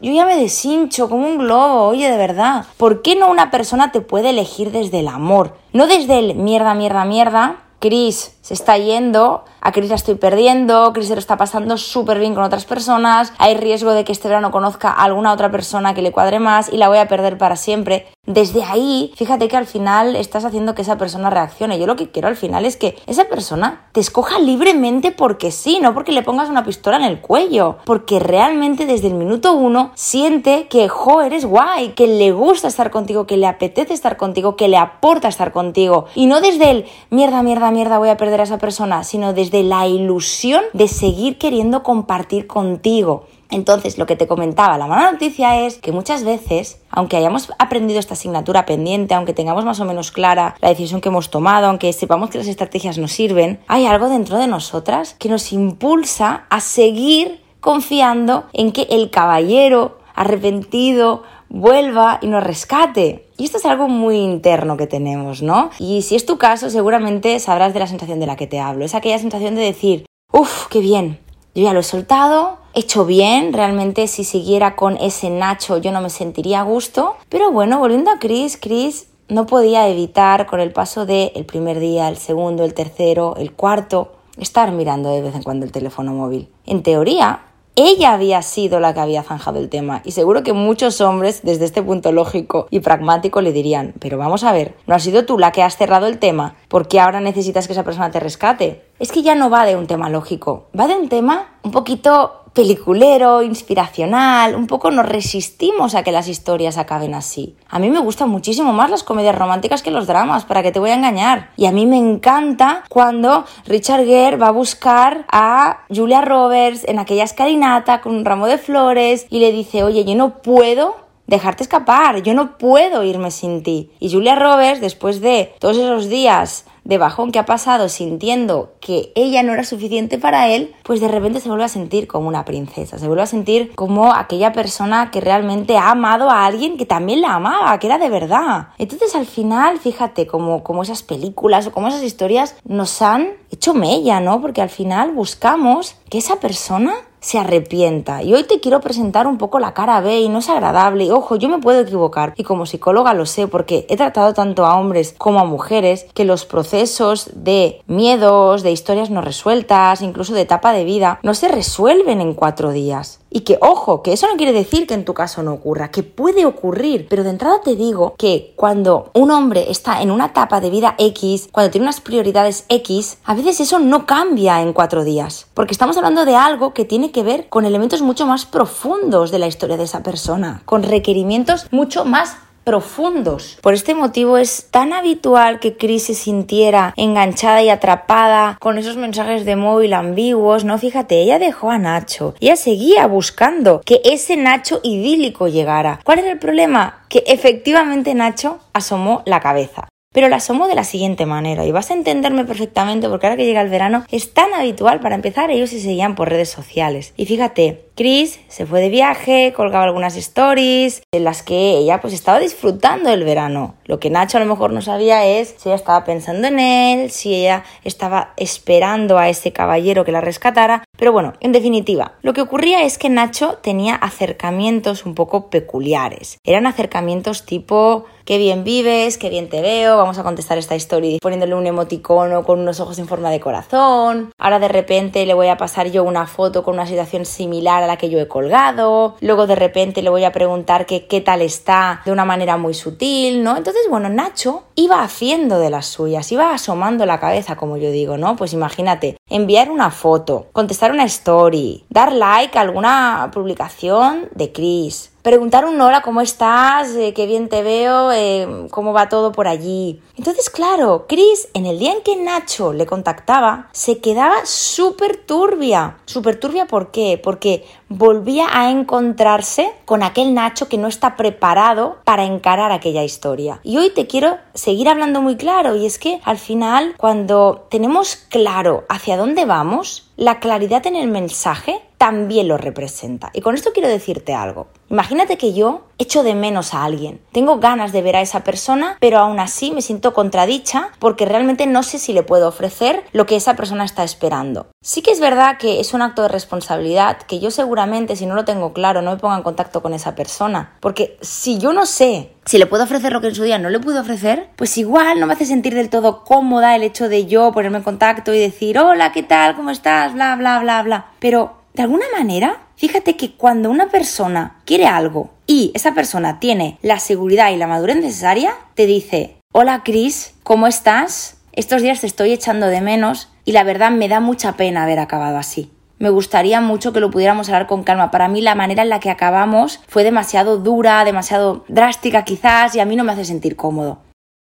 yo 0.00 0.12
ya 0.12 0.24
me 0.24 0.36
deshincho 0.36 1.08
como 1.08 1.26
un 1.26 1.38
globo, 1.38 1.86
oye, 1.86 2.10
de 2.10 2.16
verdad. 2.16 2.66
¿Por 2.76 3.02
qué 3.02 3.14
no 3.14 3.30
una 3.30 3.50
persona 3.50 3.92
te 3.92 4.00
puede 4.00 4.30
elegir 4.30 4.72
desde 4.72 5.00
el 5.00 5.08
amor? 5.08 5.56
No 5.72 5.86
desde 5.86 6.18
el 6.18 6.34
mierda, 6.34 6.74
mierda, 6.74 7.04
mierda. 7.04 7.56
Chris 7.82 8.38
se 8.42 8.54
está 8.54 8.78
yendo, 8.78 9.44
a 9.60 9.72
Chris 9.72 9.88
la 9.88 9.96
estoy 9.96 10.14
perdiendo, 10.14 10.92
Chris 10.92 11.08
se 11.08 11.14
lo 11.14 11.18
está 11.18 11.36
pasando 11.36 11.76
súper 11.76 12.20
bien 12.20 12.32
con 12.32 12.44
otras 12.44 12.64
personas, 12.64 13.32
hay 13.38 13.56
riesgo 13.56 13.90
de 13.90 14.04
que 14.04 14.12
este 14.12 14.28
verano 14.28 14.52
conozca 14.52 14.88
a 14.90 15.02
alguna 15.02 15.32
otra 15.32 15.50
persona 15.50 15.92
que 15.92 16.00
le 16.00 16.12
cuadre 16.12 16.38
más 16.38 16.72
y 16.72 16.76
la 16.76 16.86
voy 16.86 16.98
a 16.98 17.08
perder 17.08 17.38
para 17.38 17.56
siempre. 17.56 18.06
Desde 18.28 18.62
ahí, 18.62 19.12
fíjate 19.16 19.48
que 19.48 19.56
al 19.56 19.66
final 19.66 20.14
estás 20.14 20.44
haciendo 20.44 20.76
que 20.76 20.82
esa 20.82 20.96
persona 20.96 21.28
reaccione. 21.28 21.80
Yo 21.80 21.88
lo 21.88 21.96
que 21.96 22.12
quiero 22.12 22.28
al 22.28 22.36
final 22.36 22.64
es 22.64 22.76
que 22.76 22.96
esa 23.08 23.24
persona 23.24 23.88
te 23.90 23.98
escoja 23.98 24.38
libremente 24.38 25.10
porque 25.10 25.50
sí, 25.50 25.80
no 25.82 25.92
porque 25.92 26.12
le 26.12 26.22
pongas 26.22 26.48
una 26.48 26.64
pistola 26.64 26.98
en 26.98 27.02
el 27.02 27.20
cuello, 27.20 27.78
porque 27.84 28.20
realmente 28.20 28.86
desde 28.86 29.08
el 29.08 29.14
minuto 29.14 29.54
uno 29.54 29.90
siente 29.96 30.68
que, 30.68 30.88
jo, 30.88 31.20
eres 31.20 31.44
guay, 31.44 31.94
que 31.94 32.06
le 32.06 32.30
gusta 32.30 32.68
estar 32.68 32.92
contigo, 32.92 33.26
que 33.26 33.36
le 33.36 33.48
apetece 33.48 33.92
estar 33.92 34.16
contigo, 34.16 34.54
que 34.54 34.68
le 34.68 34.76
aporta 34.76 35.26
estar 35.26 35.50
contigo. 35.50 36.04
Y 36.14 36.26
no 36.26 36.40
desde 36.40 36.70
el 36.70 36.84
mierda, 37.10 37.42
mierda, 37.42 37.72
mierda, 37.72 37.98
voy 37.98 38.10
a 38.10 38.16
perder 38.16 38.38
a 38.38 38.44
esa 38.44 38.58
persona, 38.58 39.02
sino 39.02 39.32
desde 39.32 39.64
la 39.64 39.88
ilusión 39.88 40.62
de 40.74 40.86
seguir 40.86 41.38
queriendo 41.38 41.82
compartir 41.82 42.46
contigo. 42.46 43.24
Entonces, 43.52 43.98
lo 43.98 44.06
que 44.06 44.16
te 44.16 44.26
comentaba, 44.26 44.78
la 44.78 44.86
mala 44.86 45.12
noticia 45.12 45.60
es 45.60 45.76
que 45.76 45.92
muchas 45.92 46.24
veces, 46.24 46.80
aunque 46.90 47.18
hayamos 47.18 47.52
aprendido 47.58 48.00
esta 48.00 48.14
asignatura 48.14 48.64
pendiente, 48.64 49.12
aunque 49.14 49.34
tengamos 49.34 49.66
más 49.66 49.78
o 49.78 49.84
menos 49.84 50.10
clara 50.10 50.56
la 50.60 50.70
decisión 50.70 51.02
que 51.02 51.10
hemos 51.10 51.30
tomado, 51.30 51.66
aunque 51.66 51.92
sepamos 51.92 52.30
que 52.30 52.38
las 52.38 52.48
estrategias 52.48 52.96
nos 52.96 53.12
sirven, 53.12 53.60
hay 53.68 53.84
algo 53.84 54.08
dentro 54.08 54.38
de 54.38 54.46
nosotras 54.46 55.14
que 55.18 55.28
nos 55.28 55.52
impulsa 55.52 56.46
a 56.48 56.60
seguir 56.60 57.42
confiando 57.60 58.44
en 58.54 58.72
que 58.72 58.86
el 58.90 59.10
caballero 59.10 59.98
arrepentido 60.14 61.22
vuelva 61.50 62.18
y 62.22 62.28
nos 62.28 62.42
rescate. 62.42 63.28
Y 63.36 63.44
esto 63.44 63.58
es 63.58 63.66
algo 63.66 63.86
muy 63.86 64.16
interno 64.16 64.78
que 64.78 64.86
tenemos, 64.86 65.42
¿no? 65.42 65.68
Y 65.78 66.00
si 66.00 66.16
es 66.16 66.24
tu 66.24 66.38
caso, 66.38 66.70
seguramente 66.70 67.38
sabrás 67.38 67.74
de 67.74 67.80
la 67.80 67.86
sensación 67.86 68.18
de 68.18 68.26
la 68.26 68.36
que 68.36 68.46
te 68.46 68.60
hablo. 68.60 68.86
Es 68.86 68.94
aquella 68.94 69.18
sensación 69.18 69.54
de 69.56 69.62
decir, 69.62 70.06
uff, 70.32 70.68
qué 70.68 70.80
bien, 70.80 71.18
yo 71.54 71.64
ya 71.64 71.74
lo 71.74 71.80
he 71.80 71.84
soltado, 71.84 72.61
hecho 72.74 73.04
bien, 73.04 73.52
realmente 73.52 74.06
si 74.08 74.24
siguiera 74.24 74.76
con 74.76 74.96
ese 74.96 75.30
Nacho 75.30 75.78
yo 75.78 75.92
no 75.92 76.00
me 76.00 76.10
sentiría 76.10 76.60
a 76.60 76.64
gusto. 76.64 77.16
Pero 77.28 77.50
bueno, 77.50 77.78
volviendo 77.78 78.10
a 78.10 78.18
Chris, 78.18 78.58
Chris 78.60 79.08
no 79.28 79.46
podía 79.46 79.88
evitar 79.88 80.46
con 80.46 80.60
el 80.60 80.72
paso 80.72 81.06
del 81.06 81.32
el 81.34 81.44
primer 81.44 81.78
día, 81.80 82.08
el 82.08 82.18
segundo, 82.18 82.64
el 82.64 82.74
tercero, 82.74 83.36
el 83.36 83.52
cuarto, 83.52 84.12
estar 84.36 84.72
mirando 84.72 85.10
de 85.10 85.22
vez 85.22 85.34
en 85.34 85.42
cuando 85.42 85.64
el 85.64 85.72
teléfono 85.72 86.12
móvil. 86.12 86.48
En 86.66 86.82
teoría, 86.82 87.46
ella 87.74 88.12
había 88.12 88.42
sido 88.42 88.80
la 88.80 88.92
que 88.92 89.00
había 89.00 89.22
zanjado 89.22 89.58
el 89.58 89.70
tema 89.70 90.02
y 90.04 90.12
seguro 90.12 90.42
que 90.42 90.52
muchos 90.52 91.00
hombres 91.00 91.40
desde 91.42 91.64
este 91.64 91.82
punto 91.82 92.12
lógico 92.12 92.66
y 92.68 92.80
pragmático 92.80 93.40
le 93.40 93.52
dirían, 93.52 93.94
pero 93.98 94.18
vamos 94.18 94.44
a 94.44 94.52
ver, 94.52 94.76
no 94.86 94.94
has 94.94 95.02
sido 95.02 95.24
tú 95.24 95.38
la 95.38 95.52
que 95.52 95.62
has 95.62 95.78
cerrado 95.78 96.06
el 96.06 96.18
tema, 96.18 96.54
¿por 96.68 96.86
qué 96.86 97.00
ahora 97.00 97.20
necesitas 97.20 97.66
que 97.66 97.72
esa 97.72 97.84
persona 97.84 98.10
te 98.10 98.20
rescate? 98.20 98.84
Es 98.98 99.10
que 99.10 99.22
ya 99.22 99.34
no 99.34 99.48
va 99.48 99.64
de 99.64 99.76
un 99.76 99.86
tema 99.86 100.10
lógico, 100.10 100.66
va 100.78 100.86
de 100.86 100.96
un 100.96 101.08
tema 101.08 101.54
un 101.62 101.70
poquito 101.70 102.41
peliculero, 102.52 103.42
inspiracional, 103.42 104.54
un 104.54 104.66
poco 104.66 104.90
nos 104.90 105.06
resistimos 105.06 105.94
a 105.94 106.02
que 106.02 106.12
las 106.12 106.28
historias 106.28 106.78
acaben 106.78 107.14
así. 107.14 107.56
A 107.68 107.78
mí 107.78 107.90
me 107.90 108.00
gustan 108.00 108.28
muchísimo 108.28 108.72
más 108.72 108.90
las 108.90 109.02
comedias 109.02 109.36
románticas 109.36 109.82
que 109.82 109.90
los 109.90 110.06
dramas, 110.06 110.44
para 110.44 110.62
que 110.62 110.72
te 110.72 110.78
voy 110.78 110.90
a 110.90 110.94
engañar. 110.94 111.50
Y 111.56 111.66
a 111.66 111.72
mí 111.72 111.86
me 111.86 111.98
encanta 111.98 112.84
cuando 112.88 113.44
Richard 113.66 114.04
Gere 114.04 114.36
va 114.36 114.48
a 114.48 114.52
buscar 114.52 115.24
a 115.30 115.84
Julia 115.94 116.20
Roberts 116.20 116.84
en 116.86 116.98
aquella 116.98 117.24
escalinata 117.24 118.00
con 118.00 118.14
un 118.14 118.24
ramo 118.24 118.46
de 118.46 118.58
flores 118.58 119.26
y 119.30 119.40
le 119.40 119.52
dice, 119.52 119.82
oye, 119.82 120.04
yo 120.04 120.14
no 120.14 120.42
puedo 120.42 120.96
dejarte 121.26 121.62
escapar, 121.62 122.22
yo 122.22 122.34
no 122.34 122.58
puedo 122.58 123.02
irme 123.04 123.30
sin 123.30 123.62
ti. 123.62 123.90
Y 124.00 124.12
Julia 124.12 124.34
Roberts, 124.34 124.80
después 124.80 125.20
de 125.20 125.54
todos 125.58 125.78
esos 125.78 126.08
días 126.08 126.66
de 126.84 126.98
bajón 126.98 127.32
que 127.32 127.38
ha 127.38 127.46
pasado 127.46 127.88
sintiendo 127.88 128.72
que 128.80 129.12
ella 129.14 129.42
no 129.42 129.52
era 129.52 129.64
suficiente 129.64 130.18
para 130.18 130.48
él, 130.48 130.74
pues 130.82 131.00
de 131.00 131.08
repente 131.08 131.40
se 131.40 131.48
vuelve 131.48 131.64
a 131.64 131.68
sentir 131.68 132.06
como 132.06 132.28
una 132.28 132.44
princesa, 132.44 132.98
se 132.98 133.06
vuelve 133.06 133.22
a 133.22 133.26
sentir 133.26 133.72
como 133.74 134.12
aquella 134.12 134.52
persona 134.52 135.10
que 135.10 135.20
realmente 135.20 135.76
ha 135.76 135.90
amado 135.90 136.30
a 136.30 136.46
alguien 136.46 136.76
que 136.76 136.86
también 136.86 137.20
la 137.20 137.34
amaba, 137.34 137.78
que 137.78 137.86
era 137.86 137.98
de 137.98 138.08
verdad. 138.08 138.68
Entonces 138.78 139.14
al 139.14 139.26
final, 139.26 139.78
fíjate, 139.78 140.26
como, 140.26 140.62
como 140.62 140.82
esas 140.82 141.02
películas 141.02 141.66
o 141.66 141.72
como 141.72 141.88
esas 141.88 142.02
historias 142.02 142.56
nos 142.64 143.02
han 143.02 143.28
hecho 143.50 143.74
mella, 143.74 144.20
¿no? 144.20 144.40
Porque 144.40 144.62
al 144.62 144.70
final 144.70 145.12
buscamos 145.12 145.96
que 146.10 146.18
esa 146.18 146.36
persona 146.36 146.94
se 147.22 147.38
arrepienta. 147.38 148.22
Y 148.22 148.34
hoy 148.34 148.44
te 148.44 148.60
quiero 148.60 148.80
presentar 148.80 149.26
un 149.26 149.38
poco 149.38 149.58
la 149.58 149.72
cara 149.72 150.00
B 150.02 150.20
y 150.20 150.28
no 150.28 150.40
es 150.40 150.50
agradable. 150.50 151.04
Y 151.04 151.10
ojo, 151.10 151.36
yo 151.36 151.48
me 151.48 151.58
puedo 151.58 151.80
equivocar 151.80 152.34
y 152.36 152.44
como 152.44 152.66
psicóloga 152.66 153.14
lo 153.14 153.24
sé 153.24 153.48
porque 153.48 153.86
he 153.88 153.96
tratado 153.96 154.34
tanto 154.34 154.66
a 154.66 154.78
hombres 154.78 155.14
como 155.16 155.40
a 155.40 155.44
mujeres 155.44 156.06
que 156.12 156.26
los 156.26 156.44
procesos 156.44 157.30
de 157.34 157.80
miedos, 157.86 158.62
de 158.62 158.72
historias 158.72 159.08
no 159.08 159.22
resueltas, 159.22 160.02
incluso 160.02 160.34
de 160.34 160.42
etapa 160.42 160.72
de 160.72 160.84
vida, 160.84 161.20
no 161.22 161.32
se 161.32 161.48
resuelven 161.48 162.20
en 162.20 162.34
cuatro 162.34 162.72
días. 162.72 163.21
Y 163.34 163.40
que, 163.40 163.58
ojo, 163.60 164.02
que 164.02 164.12
eso 164.12 164.26
no 164.28 164.36
quiere 164.36 164.52
decir 164.52 164.86
que 164.86 164.94
en 164.94 165.04
tu 165.04 165.14
caso 165.14 165.42
no 165.42 165.54
ocurra, 165.54 165.90
que 165.90 166.02
puede 166.02 166.44
ocurrir, 166.44 167.06
pero 167.08 167.24
de 167.24 167.30
entrada 167.30 167.62
te 167.62 167.76
digo 167.76 168.14
que 168.18 168.52
cuando 168.56 169.10
un 169.14 169.30
hombre 169.30 169.70
está 169.70 170.02
en 170.02 170.10
una 170.10 170.26
etapa 170.26 170.60
de 170.60 170.68
vida 170.68 170.94
X, 170.98 171.48
cuando 171.50 171.70
tiene 171.70 171.86
unas 171.86 172.00
prioridades 172.00 172.66
X, 172.68 173.18
a 173.24 173.34
veces 173.34 173.60
eso 173.60 173.78
no 173.78 174.04
cambia 174.04 174.60
en 174.60 174.74
cuatro 174.74 175.02
días, 175.02 175.46
porque 175.54 175.72
estamos 175.72 175.96
hablando 175.96 176.26
de 176.26 176.36
algo 176.36 176.74
que 176.74 176.84
tiene 176.84 177.10
que 177.10 177.22
ver 177.22 177.48
con 177.48 177.64
elementos 177.64 178.02
mucho 178.02 178.26
más 178.26 178.44
profundos 178.44 179.30
de 179.30 179.38
la 179.38 179.46
historia 179.46 179.78
de 179.78 179.84
esa 179.84 180.02
persona, 180.02 180.62
con 180.66 180.82
requerimientos 180.82 181.66
mucho 181.70 182.04
más 182.04 182.36
profundos. 182.64 183.58
Por 183.60 183.74
este 183.74 183.94
motivo 183.94 184.38
es 184.38 184.68
tan 184.70 184.92
habitual 184.92 185.60
que 185.60 185.76
Chris 185.76 186.04
se 186.04 186.14
sintiera 186.14 186.94
enganchada 186.96 187.62
y 187.62 187.68
atrapada 187.68 188.56
con 188.60 188.78
esos 188.78 188.96
mensajes 188.96 189.44
de 189.44 189.56
móvil 189.56 189.94
ambiguos, 189.94 190.64
¿no? 190.64 190.78
Fíjate, 190.78 191.20
ella 191.20 191.38
dejó 191.38 191.70
a 191.70 191.78
Nacho. 191.78 192.34
Ella 192.40 192.56
seguía 192.56 193.06
buscando 193.06 193.82
que 193.84 194.00
ese 194.04 194.36
Nacho 194.36 194.80
idílico 194.82 195.48
llegara. 195.48 196.00
¿Cuál 196.04 196.20
era 196.20 196.32
el 196.32 196.38
problema? 196.38 197.04
Que 197.08 197.24
efectivamente 197.26 198.14
Nacho 198.14 198.58
asomó 198.72 199.22
la 199.26 199.40
cabeza. 199.40 199.88
Pero 200.12 200.28
la 200.28 200.36
asomo 200.36 200.68
de 200.68 200.74
la 200.74 200.84
siguiente 200.84 201.24
manera 201.24 201.64
y 201.64 201.72
vas 201.72 201.90
a 201.90 201.94
entenderme 201.94 202.44
perfectamente 202.44 203.08
porque 203.08 203.26
ahora 203.26 203.38
que 203.38 203.46
llega 203.46 203.62
el 203.62 203.70
verano 203.70 204.04
es 204.10 204.34
tan 204.34 204.52
habitual 204.52 205.00
para 205.00 205.14
empezar 205.14 205.50
ellos 205.50 205.70
se 205.70 205.80
seguían 205.80 206.14
por 206.14 206.28
redes 206.28 206.50
sociales. 206.50 207.14
Y 207.16 207.24
fíjate, 207.24 207.86
Chris 208.02 208.40
se 208.48 208.66
fue 208.66 208.80
de 208.80 208.88
viaje, 208.88 209.52
colgaba 209.54 209.84
algunas 209.84 210.16
stories 210.16 211.02
en 211.12 211.22
las 211.22 211.44
que 211.44 211.78
ella 211.78 212.00
pues 212.00 212.12
estaba 212.12 212.40
disfrutando 212.40 213.10
del 213.10 213.22
verano. 213.22 213.76
Lo 213.84 214.00
que 214.00 214.10
Nacho 214.10 214.38
a 214.38 214.40
lo 214.40 214.46
mejor 214.46 214.72
no 214.72 214.82
sabía 214.82 215.24
es 215.24 215.54
si 215.56 215.68
ella 215.68 215.76
estaba 215.76 216.02
pensando 216.02 216.48
en 216.48 216.58
él, 216.58 217.12
si 217.12 217.32
ella 217.32 217.62
estaba 217.84 218.32
esperando 218.36 219.18
a 219.18 219.28
ese 219.28 219.52
caballero 219.52 220.04
que 220.04 220.10
la 220.10 220.20
rescatara. 220.20 220.82
Pero 220.98 221.12
bueno, 221.12 221.34
en 221.38 221.52
definitiva, 221.52 222.14
lo 222.22 222.32
que 222.32 222.40
ocurría 222.40 222.82
es 222.82 222.98
que 222.98 223.08
Nacho 223.08 223.58
tenía 223.62 223.94
acercamientos 223.94 225.06
un 225.06 225.14
poco 225.14 225.48
peculiares. 225.48 226.38
Eran 226.42 226.66
acercamientos 226.66 227.46
tipo 227.46 228.06
qué 228.24 228.38
bien 228.38 228.64
vives, 228.64 229.18
qué 229.18 229.28
bien 229.28 229.48
te 229.48 229.60
veo, 229.62 229.96
vamos 229.96 230.18
a 230.18 230.22
contestar 230.22 230.58
esta 230.58 230.76
historia 230.76 231.18
poniéndole 231.20 231.54
un 231.54 231.66
emoticono 231.66 232.44
con 232.44 232.60
unos 232.60 232.80
ojos 232.80 232.98
en 232.98 233.06
forma 233.06 233.30
de 233.30 233.40
corazón. 233.40 234.32
Ahora 234.38 234.58
de 234.58 234.68
repente 234.68 235.24
le 235.24 235.34
voy 235.34 235.48
a 235.48 235.56
pasar 235.56 235.90
yo 235.90 236.02
una 236.04 236.26
foto 236.26 236.62
con 236.62 236.74
una 236.74 236.86
situación 236.86 237.24
similar 237.24 237.82
la 237.91 237.91
que 237.96 238.10
yo 238.10 238.18
he 238.18 238.28
colgado, 238.28 239.16
luego 239.20 239.46
de 239.46 239.54
repente 239.54 240.02
le 240.02 240.10
voy 240.10 240.24
a 240.24 240.32
preguntar 240.32 240.86
que 240.86 241.06
qué 241.06 241.20
tal 241.20 241.42
está 241.42 242.02
de 242.04 242.12
una 242.12 242.24
manera 242.24 242.56
muy 242.56 242.74
sutil, 242.74 243.42
¿no? 243.42 243.56
Entonces, 243.56 243.82
bueno, 243.88 244.08
Nacho 244.08 244.64
iba 244.74 245.02
haciendo 245.02 245.58
de 245.58 245.70
las 245.70 245.86
suyas, 245.86 246.30
iba 246.32 246.52
asomando 246.52 247.06
la 247.06 247.20
cabeza, 247.20 247.56
como 247.56 247.76
yo 247.76 247.90
digo, 247.90 248.16
¿no? 248.16 248.36
Pues 248.36 248.52
imagínate, 248.52 249.16
enviar 249.28 249.70
una 249.70 249.90
foto, 249.90 250.46
contestar 250.52 250.92
una 250.92 251.04
story, 251.04 251.84
dar 251.88 252.12
like 252.12 252.58
a 252.58 252.62
alguna 252.62 253.30
publicación 253.32 254.28
de 254.34 254.52
Chris, 254.52 255.11
preguntar 255.22 255.64
un 255.64 255.80
hola, 255.80 256.02
¿cómo 256.02 256.20
estás? 256.20 256.94
Eh, 256.96 257.14
qué 257.14 257.26
bien 257.26 257.48
te 257.48 257.62
veo, 257.62 258.10
eh, 258.12 258.66
cómo 258.70 258.92
va 258.92 259.08
todo 259.08 259.32
por 259.32 259.46
allí. 259.46 260.02
Entonces, 260.16 260.50
claro, 260.50 261.06
Chris, 261.08 261.48
en 261.54 261.66
el 261.66 261.78
día 261.78 261.92
en 261.92 262.02
que 262.02 262.16
Nacho 262.16 262.72
le 262.72 262.86
contactaba, 262.86 263.68
se 263.72 263.98
quedaba 264.00 264.44
súper 264.44 265.16
turbia. 265.16 265.98
Súper 266.06 266.38
turbia, 266.38 266.66
¿por 266.66 266.90
qué? 266.90 267.20
Porque 267.22 267.64
volvía 267.88 268.46
a 268.52 268.70
encontrarse 268.70 269.72
con 269.84 270.02
aquel 270.02 270.34
Nacho 270.34 270.68
que 270.68 270.78
no 270.78 270.88
está 270.88 271.16
preparado 271.16 271.98
para 272.04 272.24
encarar 272.24 272.72
aquella 272.72 273.04
historia. 273.04 273.60
Y 273.62 273.78
hoy 273.78 273.90
te 273.90 274.06
quiero 274.06 274.38
seguir 274.54 274.88
hablando 274.88 275.22
muy 275.22 275.36
claro, 275.36 275.76
y 275.76 275.86
es 275.86 275.98
que 275.98 276.20
al 276.24 276.38
final, 276.38 276.94
cuando 276.98 277.66
tenemos 277.70 278.16
claro 278.16 278.84
hacia 278.88 279.16
dónde 279.16 279.44
vamos, 279.44 280.10
la 280.16 280.40
claridad 280.40 280.86
en 280.86 280.96
el 280.96 281.08
mensaje 281.08 281.80
también 282.02 282.48
lo 282.48 282.58
representa. 282.58 283.30
Y 283.32 283.42
con 283.42 283.54
esto 283.54 283.70
quiero 283.72 283.88
decirte 283.88 284.34
algo. 284.34 284.66
Imagínate 284.92 285.38
que 285.38 285.54
yo 285.54 285.86
echo 285.96 286.22
de 286.22 286.34
menos 286.34 286.74
a 286.74 286.84
alguien. 286.84 287.18
Tengo 287.32 287.58
ganas 287.60 287.92
de 287.92 288.02
ver 288.02 288.14
a 288.14 288.20
esa 288.20 288.44
persona, 288.44 288.98
pero 289.00 289.18
aún 289.18 289.40
así 289.40 289.70
me 289.70 289.80
siento 289.80 290.12
contradicha 290.12 290.90
porque 290.98 291.24
realmente 291.24 291.66
no 291.66 291.82
sé 291.82 291.98
si 291.98 292.12
le 292.12 292.22
puedo 292.22 292.46
ofrecer 292.46 293.02
lo 293.12 293.24
que 293.24 293.36
esa 293.36 293.56
persona 293.56 293.86
está 293.86 294.04
esperando. 294.04 294.66
Sí 294.82 295.00
que 295.00 295.10
es 295.10 295.18
verdad 295.18 295.56
que 295.56 295.80
es 295.80 295.94
un 295.94 296.02
acto 296.02 296.20
de 296.20 296.28
responsabilidad 296.28 297.22
que 297.22 297.40
yo 297.40 297.50
seguramente 297.50 298.16
si 298.16 298.26
no 298.26 298.34
lo 298.34 298.44
tengo 298.44 298.74
claro 298.74 299.00
no 299.00 299.12
me 299.12 299.16
ponga 299.16 299.38
en 299.38 299.42
contacto 299.42 299.80
con 299.80 299.94
esa 299.94 300.14
persona. 300.14 300.76
Porque 300.80 301.16
si 301.22 301.56
yo 301.56 301.72
no 301.72 301.86
sé 301.86 302.34
si 302.44 302.58
le 302.58 302.66
puedo 302.66 302.84
ofrecer 302.84 303.14
lo 303.14 303.22
que 303.22 303.28
en 303.28 303.34
su 303.34 303.44
día 303.44 303.58
no 303.58 303.70
le 303.70 303.80
puedo 303.80 304.02
ofrecer, 304.02 304.50
pues 304.56 304.76
igual 304.76 305.20
no 305.20 305.26
me 305.26 305.32
hace 305.32 305.46
sentir 305.46 305.74
del 305.74 305.88
todo 305.88 306.22
cómoda 306.22 306.76
el 306.76 306.82
hecho 306.82 307.08
de 307.08 307.24
yo 307.24 307.50
ponerme 307.52 307.78
en 307.78 307.84
contacto 307.84 308.34
y 308.34 308.38
decir, 308.38 308.78
hola, 308.78 309.12
¿qué 309.12 309.22
tal? 309.22 309.56
¿Cómo 309.56 309.70
estás? 309.70 310.12
Bla, 310.12 310.36
bla, 310.36 310.58
bla, 310.58 310.82
bla. 310.82 311.06
Pero 311.18 311.62
de 311.72 311.82
alguna 311.82 312.04
manera, 312.14 312.60
fíjate 312.82 313.16
que 313.16 313.30
cuando 313.30 313.70
una 313.70 313.90
persona 313.90 314.56
quiere 314.64 314.86
algo 314.86 315.30
y 315.46 315.70
esa 315.72 315.94
persona 315.94 316.40
tiene 316.40 316.78
la 316.82 316.98
seguridad 316.98 317.52
y 317.52 317.56
la 317.56 317.68
madurez 317.68 317.94
necesaria, 317.94 318.54
te 318.74 318.86
dice, 318.86 319.36
hola 319.52 319.82
Chris, 319.84 320.34
¿cómo 320.42 320.66
estás? 320.66 321.36
Estos 321.52 321.80
días 321.80 322.00
te 322.00 322.08
estoy 322.08 322.32
echando 322.32 322.66
de 322.66 322.80
menos 322.80 323.28
y 323.44 323.52
la 323.52 323.62
verdad 323.62 323.92
me 323.92 324.08
da 324.08 324.18
mucha 324.18 324.56
pena 324.56 324.82
haber 324.82 324.98
acabado 324.98 325.38
así. 325.38 325.70
Me 326.00 326.10
gustaría 326.10 326.60
mucho 326.60 326.92
que 326.92 326.98
lo 326.98 327.12
pudiéramos 327.12 327.48
hablar 327.48 327.68
con 327.68 327.84
calma. 327.84 328.10
Para 328.10 328.26
mí 328.26 328.40
la 328.40 328.56
manera 328.56 328.82
en 328.82 328.88
la 328.88 328.98
que 328.98 329.10
acabamos 329.10 329.78
fue 329.86 330.02
demasiado 330.02 330.58
dura, 330.58 331.04
demasiado 331.04 331.64
drástica 331.68 332.24
quizás 332.24 332.74
y 332.74 332.80
a 332.80 332.84
mí 332.84 332.96
no 332.96 333.04
me 333.04 333.12
hace 333.12 333.24
sentir 333.24 333.54
cómodo. 333.54 334.00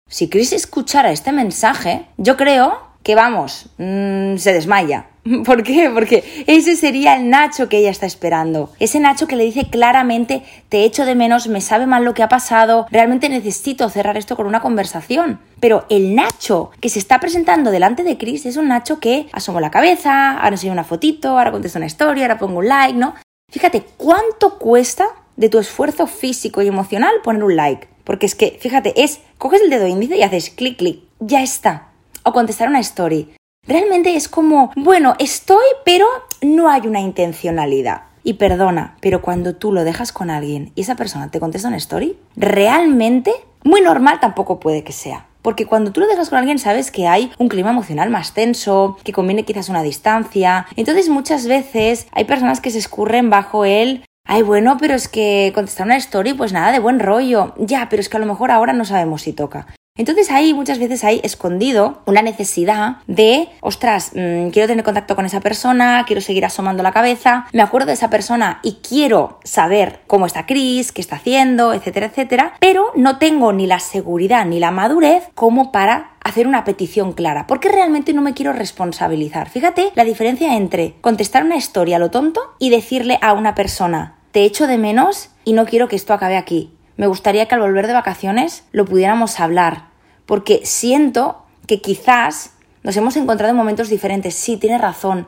Si 0.10 0.28
Chris 0.28 0.54
escuchara 0.54 1.12
este 1.12 1.32
mensaje, 1.32 2.08
yo 2.18 2.36
creo 2.36 2.80
que 3.03 3.15
vamos, 3.15 3.67
mm, 3.77 4.38
se 4.38 4.53
desmaya. 4.53 5.07
¿Por 5.45 5.63
qué? 5.63 5.89
Porque 5.93 6.43
ese 6.48 6.75
sería 6.75 7.15
el 7.15 7.29
Nacho 7.29 7.69
que 7.69 7.77
ella 7.77 7.89
está 7.89 8.05
esperando. 8.05 8.72
Ese 8.79 9.00
Nacho 9.00 9.27
que 9.27 9.36
le 9.36 9.43
dice 9.43 9.69
claramente, 9.69 10.43
te 10.69 10.83
echo 10.83 11.05
de 11.05 11.15
menos, 11.15 11.48
me 11.48 11.62
sabe 11.62 11.86
mal 11.86 12.03
lo 12.03 12.13
que 12.13 12.24
ha 12.24 12.29
pasado, 12.29 12.88
realmente 12.91 13.29
necesito 13.29 13.89
cerrar 13.89 14.17
esto 14.17 14.36
con 14.36 14.48
una 14.48 14.62
conversación. 14.62 15.39
Pero 15.60 15.86
el 15.89 16.15
Nacho 16.15 16.72
que 16.79 16.89
se 16.89 17.00
está 17.00 17.19
presentando 17.19 17.72
delante 17.72 18.03
de 18.03 18.17
Chris 18.17 18.45
es 18.45 18.57
un 18.57 18.69
Nacho 18.69 19.00
que 19.00 19.27
asomo 19.31 19.60
la 19.60 19.72
cabeza, 19.72 20.31
ahora 20.31 20.50
enseño 20.50 20.74
una 20.74 20.83
fotito, 20.83 21.38
ahora 21.38 21.51
contesto 21.51 21.79
una 21.79 21.86
historia, 21.86 22.24
ahora 22.24 22.38
pongo 22.38 22.60
un 22.60 22.67
like, 22.67 22.98
¿no? 22.98 23.15
Fíjate 23.51 23.86
cuánto 23.98 24.57
cuesta 24.57 25.05
de 25.36 25.50
tu 25.50 25.60
esfuerzo 25.60 26.07
físico 26.07 26.62
y 26.62 26.67
emocional 26.67 27.13
poner 27.24 27.43
un 27.43 27.55
like. 27.55 27.88
Porque 28.03 28.25
es 28.25 28.36
que, 28.36 28.57
fíjate, 28.60 29.01
es, 29.01 29.22
coges 29.38 29.62
el 29.62 29.69
dedo 29.69 29.88
índice 29.88 30.17
y 30.17 30.24
haces 30.24 30.50
clic, 30.50 30.77
clic, 30.77 31.03
ya 31.19 31.41
está. 31.41 31.92
O 32.24 32.34
contestar 32.34 32.70
una 32.70 32.80
story. 32.80 33.34
Realmente 33.65 34.15
es 34.15 34.27
como, 34.27 34.72
bueno, 34.75 35.15
estoy, 35.20 35.65
pero 35.86 36.06
no 36.42 36.70
hay 36.70 36.88
una 36.88 37.00
intencionalidad. 37.00 38.03
Y 38.24 38.34
perdona, 38.34 38.98
pero 39.01 39.22
cuando 39.22 39.56
tú 39.56 39.72
lo 39.72 39.84
dejas 39.84 40.12
con 40.12 40.30
alguien 40.30 40.72
y 40.75 40.82
esa 40.82 40.96
persona 40.96 41.30
te 41.32 41.39
contesta 41.39 41.68
una 41.68 41.77
story, 41.77 42.18
realmente, 42.36 43.32
muy 43.63 43.82
normal 43.82 44.20
tampoco 44.20 44.60
puede 44.60 44.84
que 44.84 44.94
sea. 44.94 45.27
Porque 45.42 45.65
cuando 45.65 45.92
tú 45.92 46.00
lo 46.00 46.08
dejas 46.08 46.30
con 46.30 46.39
alguien 46.39 46.58
sabes 46.58 46.89
que 46.89 47.08
hay 47.08 47.32
un 47.38 47.50
clima 47.50 47.72
emocional 47.72 48.10
más 48.10 48.34
tenso, 48.34 48.98
que 49.03 49.12
conviene 49.12 49.44
quizás 49.44 49.68
una 49.68 49.84
distancia. 49.84 50.65
Entonces 50.77 51.10
muchas 51.10 51.48
veces 51.48 52.08
hay 52.13 52.24
personas 52.24 52.62
que 52.62 52.72
se 52.72 52.80
escurren 52.80 53.30
bajo 53.30 53.65
el 53.65 54.06
Ay, 54.25 54.42
bueno, 54.42 54.77
pero 54.80 54.94
es 54.94 55.10
que 55.10 55.51
contestar 55.53 55.86
una 55.86 55.98
story, 55.98 56.34
pues 56.34 56.53
nada, 56.53 56.72
de 56.72 56.80
buen 56.80 57.00
rollo. 57.00 57.53
Ya, 57.58 57.89
pero 57.89 58.00
es 58.00 58.08
que 58.08 58.15
a 58.15 58.20
lo 58.22 58.25
mejor 58.25 58.51
ahora 58.51 58.72
no 58.72 58.86
sabemos 58.86 59.24
si 59.24 59.34
toca. 59.34 59.68
Entonces 59.95 60.31
ahí 60.31 60.55
muchas 60.55 60.79
veces 60.79 61.03
hay 61.03 61.21
escondido 61.23 62.01
una 62.07 62.23
necesidad 62.23 62.97
de, 63.05 63.47
ostras, 63.62 64.13
mm, 64.15 64.50
quiero 64.50 64.67
tener 64.67 64.83
contacto 64.83 65.15
con 65.15 65.27
esa 65.27 65.39
persona, 65.39 66.03
quiero 66.07 66.19
seguir 66.19 66.45
asomando 66.45 66.81
la 66.81 66.91
cabeza, 66.91 67.45
me 67.53 67.62
acuerdo 67.62 67.89
de 67.89 67.93
esa 67.93 68.09
persona 68.09 68.59
y 68.63 68.79
quiero 68.81 69.38
saber 69.43 70.00
cómo 70.07 70.25
está 70.25 70.47
Chris, 70.47 70.91
qué 70.91 71.00
está 71.00 71.17
haciendo, 71.17 71.73
etcétera, 71.73 72.07
etcétera, 72.07 72.53
pero 72.59 72.91
no 72.95 73.19
tengo 73.19 73.53
ni 73.53 73.67
la 73.67 73.77
seguridad 73.77 74.47
ni 74.47 74.59
la 74.59 74.71
madurez 74.71 75.29
como 75.35 75.71
para 75.71 76.15
hacer 76.23 76.47
una 76.47 76.63
petición 76.63 77.13
clara, 77.13 77.45
porque 77.45 77.69
realmente 77.69 78.13
no 78.13 78.23
me 78.23 78.33
quiero 78.33 78.51
responsabilizar. 78.51 79.47
Fíjate 79.47 79.91
la 79.93 80.05
diferencia 80.05 80.57
entre 80.57 80.95
contestar 81.01 81.43
una 81.43 81.57
historia 81.57 81.97
a 81.97 82.00
lo 82.00 82.09
tonto 82.09 82.41
y 82.57 82.71
decirle 82.71 83.19
a 83.21 83.33
una 83.33 83.53
persona, 83.53 84.17
te 84.31 84.43
echo 84.43 84.65
de 84.65 84.79
menos 84.79 85.29
y 85.45 85.53
no 85.53 85.67
quiero 85.67 85.88
que 85.88 85.97
esto 85.97 86.15
acabe 86.15 86.35
aquí 86.35 86.73
me 86.97 87.07
gustaría 87.07 87.47
que 87.47 87.55
al 87.55 87.62
volver 87.62 87.88
de 87.88 87.93
vacaciones 87.93 88.63
lo 88.71 88.85
pudiéramos 88.85 89.39
hablar, 89.39 89.88
porque 90.25 90.62
siento 90.63 91.45
que 91.67 91.81
quizás 91.81 92.51
nos 92.83 92.97
hemos 92.97 93.15
encontrado 93.15 93.51
en 93.51 93.57
momentos 93.57 93.89
diferentes. 93.89 94.35
Sí, 94.35 94.57
tiene 94.57 94.77
razón, 94.77 95.27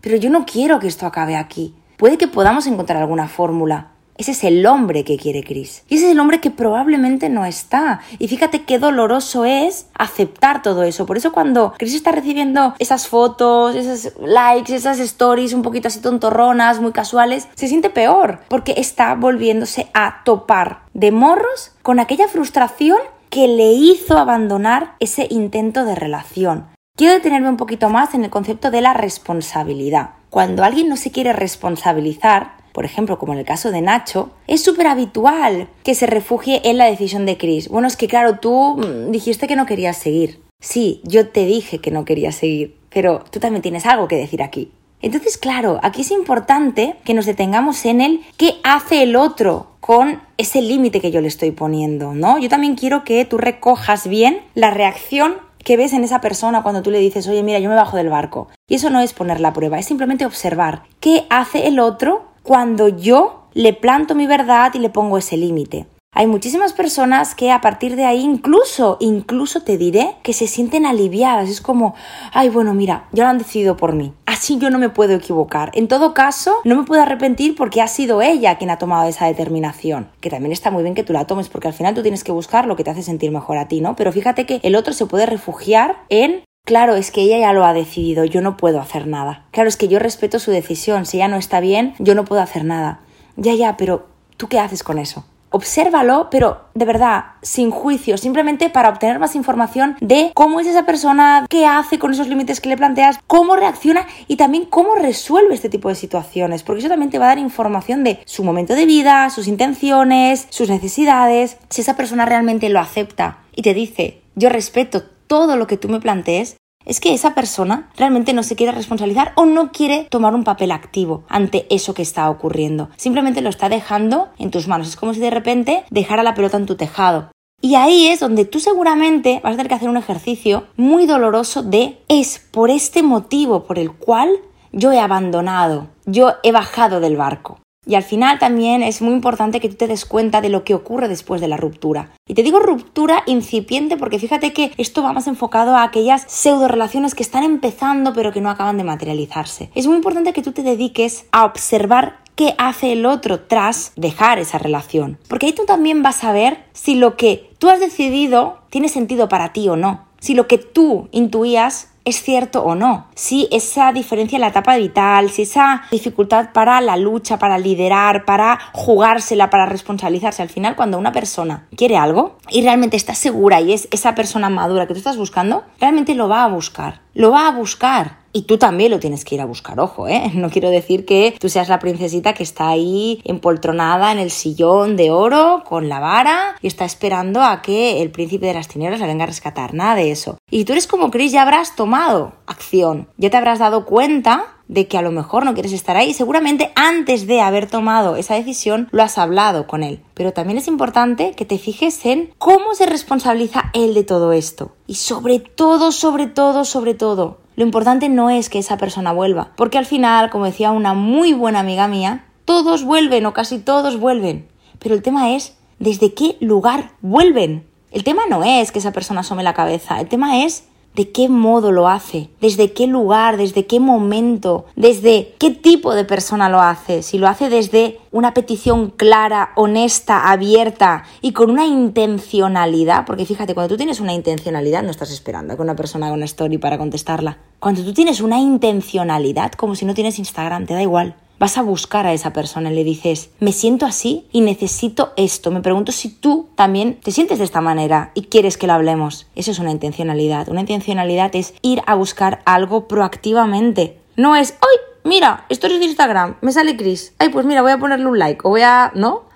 pero 0.00 0.16
yo 0.16 0.30
no 0.30 0.44
quiero 0.44 0.78
que 0.78 0.88
esto 0.88 1.06
acabe 1.06 1.36
aquí. 1.36 1.74
Puede 1.96 2.18
que 2.18 2.28
podamos 2.28 2.66
encontrar 2.66 3.00
alguna 3.00 3.28
fórmula. 3.28 3.92
Ese 4.18 4.32
es 4.32 4.44
el 4.44 4.64
hombre 4.66 5.04
que 5.04 5.16
quiere 5.16 5.42
Chris. 5.42 5.82
Y 5.88 5.96
ese 5.96 6.06
es 6.06 6.12
el 6.12 6.20
hombre 6.20 6.40
que 6.40 6.50
probablemente 6.50 7.28
no 7.28 7.44
está. 7.44 8.00
Y 8.18 8.28
fíjate 8.28 8.64
qué 8.64 8.78
doloroso 8.78 9.44
es 9.44 9.86
aceptar 9.94 10.62
todo 10.62 10.82
eso. 10.84 11.06
Por 11.06 11.16
eso 11.16 11.32
cuando 11.32 11.74
Chris 11.78 11.94
está 11.94 12.12
recibiendo 12.12 12.74
esas 12.78 13.08
fotos, 13.08 13.74
esos 13.74 14.12
likes, 14.20 14.74
esas 14.74 14.98
stories 14.98 15.52
un 15.52 15.62
poquito 15.62 15.88
así 15.88 16.00
tontorronas, 16.00 16.80
muy 16.80 16.92
casuales, 16.92 17.48
se 17.54 17.68
siente 17.68 17.90
peor. 17.90 18.40
Porque 18.48 18.74
está 18.76 19.14
volviéndose 19.14 19.88
a 19.94 20.22
topar 20.24 20.80
de 20.94 21.12
morros 21.12 21.72
con 21.82 22.00
aquella 22.00 22.28
frustración 22.28 22.98
que 23.30 23.48
le 23.48 23.72
hizo 23.72 24.16
abandonar 24.16 24.94
ese 25.00 25.26
intento 25.30 25.84
de 25.84 25.94
relación. 25.94 26.68
Quiero 26.96 27.12
detenerme 27.12 27.50
un 27.50 27.58
poquito 27.58 27.90
más 27.90 28.14
en 28.14 28.24
el 28.24 28.30
concepto 28.30 28.70
de 28.70 28.80
la 28.80 28.94
responsabilidad. 28.94 30.12
Cuando 30.30 30.64
alguien 30.64 30.88
no 30.88 30.96
se 30.96 31.10
quiere 31.10 31.34
responsabilizar, 31.34 32.55
por 32.76 32.84
ejemplo, 32.84 33.18
como 33.18 33.32
en 33.32 33.38
el 33.38 33.46
caso 33.46 33.70
de 33.70 33.80
Nacho, 33.80 34.28
es 34.46 34.62
súper 34.62 34.88
habitual 34.88 35.70
que 35.82 35.94
se 35.94 36.04
refugie 36.04 36.60
en 36.68 36.76
la 36.76 36.84
decisión 36.84 37.24
de 37.24 37.38
Chris. 37.38 37.70
Bueno, 37.70 37.88
es 37.88 37.96
que 37.96 38.06
claro, 38.06 38.38
tú 38.38 38.76
mm, 38.76 39.10
dijiste 39.10 39.48
que 39.48 39.56
no 39.56 39.64
querías 39.64 39.96
seguir. 39.96 40.42
Sí, 40.60 41.00
yo 41.02 41.26
te 41.26 41.46
dije 41.46 41.78
que 41.78 41.90
no 41.90 42.04
quería 42.04 42.32
seguir, 42.32 42.76
pero 42.90 43.24
tú 43.30 43.40
también 43.40 43.62
tienes 43.62 43.86
algo 43.86 44.08
que 44.08 44.16
decir 44.16 44.42
aquí. 44.42 44.72
Entonces, 45.00 45.38
claro, 45.38 45.80
aquí 45.82 46.02
es 46.02 46.10
importante 46.10 46.96
que 47.02 47.14
nos 47.14 47.24
detengamos 47.24 47.86
en 47.86 48.02
el 48.02 48.20
qué 48.36 48.56
hace 48.62 49.02
el 49.02 49.16
otro 49.16 49.68
con 49.80 50.20
ese 50.36 50.60
límite 50.60 51.00
que 51.00 51.10
yo 51.10 51.22
le 51.22 51.28
estoy 51.28 51.52
poniendo, 51.52 52.12
¿no? 52.12 52.36
Yo 52.38 52.50
también 52.50 52.74
quiero 52.74 53.04
que 53.04 53.24
tú 53.24 53.38
recojas 53.38 54.06
bien 54.06 54.42
la 54.54 54.70
reacción 54.70 55.36
que 55.64 55.78
ves 55.78 55.94
en 55.94 56.04
esa 56.04 56.20
persona 56.20 56.62
cuando 56.62 56.82
tú 56.82 56.90
le 56.90 56.98
dices, 56.98 57.26
oye, 57.26 57.42
mira, 57.42 57.58
yo 57.58 57.70
me 57.70 57.74
bajo 57.74 57.96
del 57.96 58.10
barco. 58.10 58.48
Y 58.68 58.74
eso 58.74 58.90
no 58.90 59.00
es 59.00 59.14
poner 59.14 59.40
la 59.40 59.54
prueba, 59.54 59.78
es 59.78 59.86
simplemente 59.86 60.26
observar 60.26 60.82
qué 61.00 61.24
hace 61.30 61.68
el 61.68 61.80
otro 61.80 62.35
cuando 62.46 62.86
yo 62.86 63.48
le 63.54 63.72
planto 63.72 64.14
mi 64.14 64.28
verdad 64.28 64.72
y 64.74 64.78
le 64.78 64.88
pongo 64.88 65.18
ese 65.18 65.36
límite. 65.36 65.86
Hay 66.12 66.28
muchísimas 66.28 66.72
personas 66.72 67.34
que 67.34 67.50
a 67.50 67.60
partir 67.60 67.96
de 67.96 68.04
ahí 68.04 68.20
incluso, 68.20 68.96
incluso 69.00 69.62
te 69.62 69.76
diré 69.76 70.14
que 70.22 70.32
se 70.32 70.46
sienten 70.46 70.86
aliviadas. 70.86 71.50
Es 71.50 71.60
como, 71.60 71.94
ay, 72.32 72.48
bueno, 72.48 72.72
mira, 72.72 73.08
ya 73.10 73.24
lo 73.24 73.30
han 73.30 73.38
decidido 73.38 73.76
por 73.76 73.94
mí. 73.94 74.14
Así 74.26 74.58
yo 74.58 74.70
no 74.70 74.78
me 74.78 74.90
puedo 74.90 75.14
equivocar. 75.14 75.72
En 75.74 75.88
todo 75.88 76.14
caso, 76.14 76.54
no 76.64 76.76
me 76.76 76.84
puedo 76.84 77.02
arrepentir 77.02 77.56
porque 77.56 77.82
ha 77.82 77.88
sido 77.88 78.22
ella 78.22 78.56
quien 78.58 78.70
ha 78.70 78.78
tomado 78.78 79.08
esa 79.08 79.26
determinación. 79.26 80.08
Que 80.20 80.30
también 80.30 80.52
está 80.52 80.70
muy 80.70 80.84
bien 80.84 80.94
que 80.94 81.02
tú 81.02 81.12
la 81.12 81.26
tomes 81.26 81.48
porque 81.48 81.68
al 81.68 81.74
final 81.74 81.94
tú 81.94 82.02
tienes 82.02 82.22
que 82.22 82.32
buscar 82.32 82.66
lo 82.66 82.76
que 82.76 82.84
te 82.84 82.90
hace 82.90 83.02
sentir 83.02 83.32
mejor 83.32 83.58
a 83.58 83.66
ti, 83.66 83.80
¿no? 83.80 83.96
Pero 83.96 84.12
fíjate 84.12 84.46
que 84.46 84.60
el 84.62 84.76
otro 84.76 84.94
se 84.94 85.06
puede 85.06 85.26
refugiar 85.26 85.96
en 86.08 86.44
Claro, 86.66 86.96
es 86.96 87.12
que 87.12 87.22
ella 87.22 87.38
ya 87.38 87.52
lo 87.52 87.64
ha 87.64 87.72
decidido, 87.72 88.24
yo 88.24 88.40
no 88.40 88.56
puedo 88.56 88.80
hacer 88.80 89.06
nada. 89.06 89.44
Claro, 89.52 89.68
es 89.68 89.76
que 89.76 89.86
yo 89.86 90.00
respeto 90.00 90.40
su 90.40 90.50
decisión, 90.50 91.06
si 91.06 91.18
ella 91.18 91.28
no 91.28 91.36
está 91.36 91.60
bien, 91.60 91.94
yo 92.00 92.16
no 92.16 92.24
puedo 92.24 92.42
hacer 92.42 92.64
nada. 92.64 93.02
Ya, 93.36 93.54
ya, 93.54 93.76
pero 93.76 94.08
¿tú 94.36 94.48
qué 94.48 94.58
haces 94.58 94.82
con 94.82 94.98
eso? 94.98 95.24
obsérvalo, 95.50 96.28
pero 96.30 96.64
de 96.74 96.84
verdad, 96.84 97.24
sin 97.40 97.70
juicio, 97.70 98.18
simplemente 98.18 98.68
para 98.68 98.88
obtener 98.88 99.18
más 99.18 99.34
información 99.36 99.96
de 100.00 100.32
cómo 100.34 100.60
es 100.60 100.66
esa 100.66 100.84
persona, 100.84 101.46
qué 101.48 101.66
hace 101.66 101.98
con 101.98 102.12
esos 102.12 102.28
límites 102.28 102.60
que 102.60 102.68
le 102.68 102.76
planteas, 102.76 103.20
cómo 103.26 103.56
reacciona 103.56 104.06
y 104.26 104.36
también 104.36 104.66
cómo 104.66 104.96
resuelve 104.96 105.54
este 105.54 105.70
tipo 105.70 105.88
de 105.88 105.94
situaciones, 105.94 106.62
porque 106.62 106.80
eso 106.80 106.88
también 106.88 107.10
te 107.10 107.18
va 107.18 107.26
a 107.26 107.28
dar 107.28 107.38
información 107.38 108.04
de 108.04 108.20
su 108.26 108.44
momento 108.44 108.74
de 108.74 108.86
vida, 108.86 109.30
sus 109.30 109.48
intenciones, 109.48 110.46
sus 110.50 110.68
necesidades, 110.68 111.56
si 111.70 111.80
esa 111.80 111.96
persona 111.96 112.26
realmente 112.26 112.68
lo 112.68 112.80
acepta 112.80 113.38
y 113.54 113.62
te 113.62 113.72
dice, 113.72 114.20
yo 114.34 114.48
respeto 114.48 115.04
todo 115.26 115.56
lo 115.56 115.66
que 115.66 115.76
tú 115.76 115.88
me 115.88 116.00
plantees, 116.00 116.56
es 116.86 117.00
que 117.00 117.12
esa 117.12 117.34
persona 117.34 117.90
realmente 117.96 118.32
no 118.32 118.42
se 118.42 118.56
quiere 118.56 118.72
responsabilizar 118.72 119.32
o 119.34 119.44
no 119.44 119.72
quiere 119.72 120.06
tomar 120.08 120.34
un 120.34 120.44
papel 120.44 120.70
activo 120.70 121.24
ante 121.28 121.66
eso 121.68 121.94
que 121.94 122.02
está 122.02 122.30
ocurriendo. 122.30 122.88
Simplemente 122.96 123.42
lo 123.42 123.50
está 123.50 123.68
dejando 123.68 124.28
en 124.38 124.50
tus 124.50 124.68
manos. 124.68 124.88
Es 124.88 124.96
como 124.96 125.12
si 125.12 125.20
de 125.20 125.30
repente 125.30 125.84
dejara 125.90 126.22
la 126.22 126.34
pelota 126.34 126.56
en 126.56 126.66
tu 126.66 126.76
tejado. 126.76 127.30
Y 127.60 127.74
ahí 127.74 128.06
es 128.06 128.20
donde 128.20 128.44
tú 128.44 128.60
seguramente 128.60 129.40
vas 129.42 129.54
a 129.54 129.56
tener 129.56 129.68
que 129.68 129.74
hacer 129.74 129.88
un 129.88 129.96
ejercicio 129.96 130.66
muy 130.76 131.06
doloroso 131.06 131.62
de 131.62 131.98
es 132.08 132.38
por 132.38 132.70
este 132.70 133.02
motivo 133.02 133.64
por 133.64 133.78
el 133.78 133.92
cual 133.92 134.30
yo 134.72 134.92
he 134.92 135.00
abandonado, 135.00 135.88
yo 136.04 136.34
he 136.42 136.52
bajado 136.52 137.00
del 137.00 137.16
barco. 137.16 137.58
Y 137.86 137.94
al 137.94 138.02
final 138.02 138.38
también 138.40 138.82
es 138.82 139.00
muy 139.00 139.14
importante 139.14 139.60
que 139.60 139.68
tú 139.68 139.76
te 139.76 139.86
des 139.86 140.04
cuenta 140.04 140.40
de 140.40 140.48
lo 140.48 140.64
que 140.64 140.74
ocurre 140.74 141.08
después 141.08 141.40
de 141.40 141.48
la 141.48 141.56
ruptura. 141.56 142.10
Y 142.26 142.34
te 142.34 142.42
digo 142.42 142.58
ruptura 142.58 143.22
incipiente 143.26 143.96
porque 143.96 144.18
fíjate 144.18 144.52
que 144.52 144.72
esto 144.76 145.02
va 145.02 145.12
más 145.12 145.28
enfocado 145.28 145.76
a 145.76 145.84
aquellas 145.84 146.24
pseudo 146.26 146.66
relaciones 146.66 147.14
que 147.14 147.22
están 147.22 147.44
empezando 147.44 148.12
pero 148.12 148.32
que 148.32 148.40
no 148.40 148.50
acaban 148.50 148.76
de 148.76 148.84
materializarse. 148.84 149.70
Es 149.74 149.86
muy 149.86 149.96
importante 149.96 150.32
que 150.32 150.42
tú 150.42 150.52
te 150.52 150.64
dediques 150.64 151.26
a 151.30 151.44
observar 151.44 152.18
qué 152.34 152.54
hace 152.58 152.92
el 152.92 153.06
otro 153.06 153.40
tras 153.40 153.92
dejar 153.96 154.38
esa 154.38 154.58
relación. 154.58 155.18
Porque 155.28 155.46
ahí 155.46 155.52
tú 155.52 155.64
también 155.64 156.02
vas 156.02 156.22
a 156.22 156.32
ver 156.32 156.64
si 156.72 156.94
lo 156.94 157.16
que 157.16 157.50
tú 157.58 157.70
has 157.70 157.80
decidido 157.80 158.58
tiene 158.68 158.88
sentido 158.88 159.28
para 159.28 159.52
ti 159.52 159.68
o 159.68 159.76
no. 159.76 160.05
Si 160.26 160.34
lo 160.34 160.48
que 160.48 160.58
tú 160.58 161.06
intuías 161.12 161.92
es 162.04 162.20
cierto 162.20 162.64
o 162.64 162.74
no, 162.74 163.06
si 163.14 163.46
esa 163.52 163.92
diferencia 163.92 164.34
en 164.34 164.40
la 164.40 164.48
etapa 164.48 164.76
vital, 164.76 165.30
si 165.30 165.42
esa 165.42 165.82
dificultad 165.88 166.50
para 166.52 166.80
la 166.80 166.96
lucha, 166.96 167.38
para 167.38 167.58
liderar, 167.58 168.24
para 168.24 168.58
jugársela, 168.72 169.50
para 169.50 169.66
responsabilizarse. 169.66 170.42
Al 170.42 170.48
final, 170.48 170.74
cuando 170.74 170.98
una 170.98 171.12
persona 171.12 171.68
quiere 171.76 171.96
algo 171.96 172.38
y 172.50 172.62
realmente 172.62 172.96
está 172.96 173.14
segura 173.14 173.60
y 173.60 173.72
es 173.72 173.86
esa 173.92 174.16
persona 174.16 174.50
madura 174.50 174.88
que 174.88 174.94
tú 174.94 174.98
estás 174.98 175.16
buscando, 175.16 175.62
realmente 175.78 176.16
lo 176.16 176.28
va 176.28 176.42
a 176.42 176.48
buscar. 176.48 177.02
Lo 177.14 177.30
va 177.30 177.46
a 177.46 177.52
buscar 177.52 178.16
y 178.36 178.42
tú 178.42 178.58
también 178.58 178.90
lo 178.90 179.00
tienes 179.00 179.24
que 179.24 179.34
ir 179.34 179.40
a 179.40 179.46
buscar, 179.46 179.80
ojo, 179.80 180.08
¿eh? 180.08 180.30
No 180.34 180.50
quiero 180.50 180.68
decir 180.68 181.06
que 181.06 181.34
tú 181.40 181.48
seas 181.48 181.70
la 181.70 181.78
princesita 181.78 182.34
que 182.34 182.42
está 182.42 182.68
ahí 182.68 183.22
empoltronada 183.24 184.12
en 184.12 184.18
el 184.18 184.30
sillón 184.30 184.94
de 184.96 185.10
oro 185.10 185.62
con 185.64 185.88
la 185.88 186.00
vara 186.00 186.56
y 186.60 186.66
está 186.66 186.84
esperando 186.84 187.42
a 187.42 187.62
que 187.62 188.02
el 188.02 188.10
príncipe 188.10 188.44
de 188.44 188.52
las 188.52 188.68
tinieblas 188.68 189.00
la 189.00 189.06
venga 189.06 189.24
a 189.24 189.28
rescatar. 189.28 189.72
Nada 189.72 189.94
de 189.94 190.10
eso. 190.10 190.36
Y 190.50 190.66
tú 190.66 190.72
eres 190.72 190.86
como 190.86 191.10
Chris, 191.10 191.32
ya 191.32 191.40
habrás 191.40 191.76
tomado 191.76 192.34
acción. 192.46 193.08
Ya 193.16 193.30
te 193.30 193.38
habrás 193.38 193.58
dado 193.58 193.86
cuenta 193.86 194.56
de 194.68 194.86
que 194.86 194.98
a 194.98 195.02
lo 195.02 195.12
mejor 195.12 195.46
no 195.46 195.54
quieres 195.54 195.72
estar 195.72 195.96
ahí. 195.96 196.12
Seguramente 196.12 196.72
antes 196.74 197.26
de 197.26 197.40
haber 197.40 197.70
tomado 197.70 198.16
esa 198.16 198.34
decisión 198.34 198.88
lo 198.90 199.02
has 199.02 199.16
hablado 199.16 199.66
con 199.66 199.82
él. 199.82 200.02
Pero 200.12 200.32
también 200.32 200.58
es 200.58 200.68
importante 200.68 201.32
que 201.32 201.46
te 201.46 201.58
fijes 201.58 202.04
en 202.04 202.34
cómo 202.36 202.74
se 202.74 202.84
responsabiliza 202.84 203.70
él 203.72 203.94
de 203.94 204.04
todo 204.04 204.32
esto. 204.32 204.72
Y 204.86 204.96
sobre 204.96 205.38
todo, 205.38 205.90
sobre 205.90 206.26
todo, 206.26 206.66
sobre 206.66 206.92
todo, 206.92 207.45
lo 207.56 207.64
importante 207.64 208.10
no 208.10 208.28
es 208.28 208.50
que 208.50 208.58
esa 208.58 208.76
persona 208.76 209.12
vuelva, 209.12 209.52
porque 209.56 209.78
al 209.78 209.86
final, 209.86 210.28
como 210.28 210.44
decía 210.44 210.72
una 210.72 210.92
muy 210.92 211.32
buena 211.32 211.60
amiga 211.60 211.88
mía, 211.88 212.26
todos 212.44 212.84
vuelven 212.84 213.24
o 213.24 213.32
casi 213.32 213.58
todos 213.58 213.98
vuelven. 213.98 214.46
Pero 214.78 214.94
el 214.94 215.02
tema 215.02 215.34
es 215.34 215.56
desde 215.78 216.12
qué 216.12 216.36
lugar 216.40 216.90
vuelven. 217.00 217.66
El 217.90 218.04
tema 218.04 218.22
no 218.28 218.44
es 218.44 218.72
que 218.72 218.78
esa 218.78 218.92
persona 218.92 219.20
asome 219.20 219.42
la 219.42 219.54
cabeza, 219.54 220.00
el 220.00 220.08
tema 220.08 220.44
es 220.44 220.64
de 220.96 221.10
qué 221.10 221.28
modo 221.28 221.72
lo 221.72 221.88
hace, 221.88 222.30
desde 222.40 222.72
qué 222.72 222.86
lugar, 222.86 223.36
desde 223.36 223.66
qué 223.66 223.80
momento, 223.80 224.64
desde 224.76 225.34
qué 225.38 225.50
tipo 225.50 225.94
de 225.94 226.06
persona 226.06 226.48
lo 226.48 226.62
hace, 226.62 227.02
si 227.02 227.18
lo 227.18 227.28
hace 227.28 227.50
desde 227.50 228.00
una 228.12 228.32
petición 228.32 228.88
clara, 228.88 229.50
honesta, 229.56 230.30
abierta 230.30 231.04
y 231.20 231.32
con 231.32 231.50
una 231.50 231.66
intencionalidad, 231.66 233.04
porque 233.04 233.26
fíjate, 233.26 233.54
cuando 233.54 233.74
tú 233.74 233.76
tienes 233.76 234.00
una 234.00 234.14
intencionalidad 234.14 234.82
no 234.82 234.90
estás 234.90 235.12
esperando 235.12 235.52
a 235.52 235.56
que 235.56 235.62
una 235.62 235.76
persona 235.76 236.06
haga 236.06 236.14
una 236.14 236.24
story 236.24 236.56
para 236.56 236.78
contestarla. 236.78 237.36
Cuando 237.60 237.84
tú 237.84 237.92
tienes 237.92 238.22
una 238.22 238.40
intencionalidad, 238.40 239.52
como 239.52 239.74
si 239.74 239.84
no 239.84 239.92
tienes 239.92 240.18
Instagram, 240.18 240.64
te 240.64 240.72
da 240.72 240.82
igual 240.82 241.14
vas 241.38 241.58
a 241.58 241.62
buscar 241.62 242.06
a 242.06 242.12
esa 242.12 242.32
persona 242.32 242.70
y 242.70 242.74
le 242.74 242.84
dices, 242.84 243.30
me 243.40 243.52
siento 243.52 243.86
así 243.86 244.26
y 244.32 244.40
necesito 244.40 245.12
esto. 245.16 245.50
Me 245.50 245.60
pregunto 245.60 245.92
si 245.92 246.08
tú 246.08 246.48
también 246.54 246.98
te 247.02 247.12
sientes 247.12 247.38
de 247.38 247.44
esta 247.44 247.60
manera 247.60 248.10
y 248.14 248.22
quieres 248.22 248.56
que 248.56 248.66
lo 248.66 248.72
hablemos. 248.72 249.26
Eso 249.34 249.50
es 249.50 249.58
una 249.58 249.70
intencionalidad. 249.70 250.48
Una 250.48 250.60
intencionalidad 250.60 251.34
es 251.34 251.54
ir 251.62 251.82
a 251.86 251.94
buscar 251.94 252.42
algo 252.44 252.88
proactivamente. 252.88 253.98
No 254.16 254.36
es, 254.36 254.54
¡ay! 254.60 254.86
Mira, 255.04 255.46
esto 255.48 255.68
es 255.68 255.78
de 255.78 255.84
Instagram, 255.84 256.36
me 256.40 256.50
sale 256.50 256.76
Chris. 256.76 257.14
Ay, 257.18 257.28
pues 257.28 257.46
mira, 257.46 257.62
voy 257.62 257.70
a 257.70 257.78
ponerle 257.78 258.06
un 258.06 258.18
like 258.18 258.40
o 258.42 258.50
voy 258.50 258.62
a... 258.62 258.90
¿No? 258.94 259.26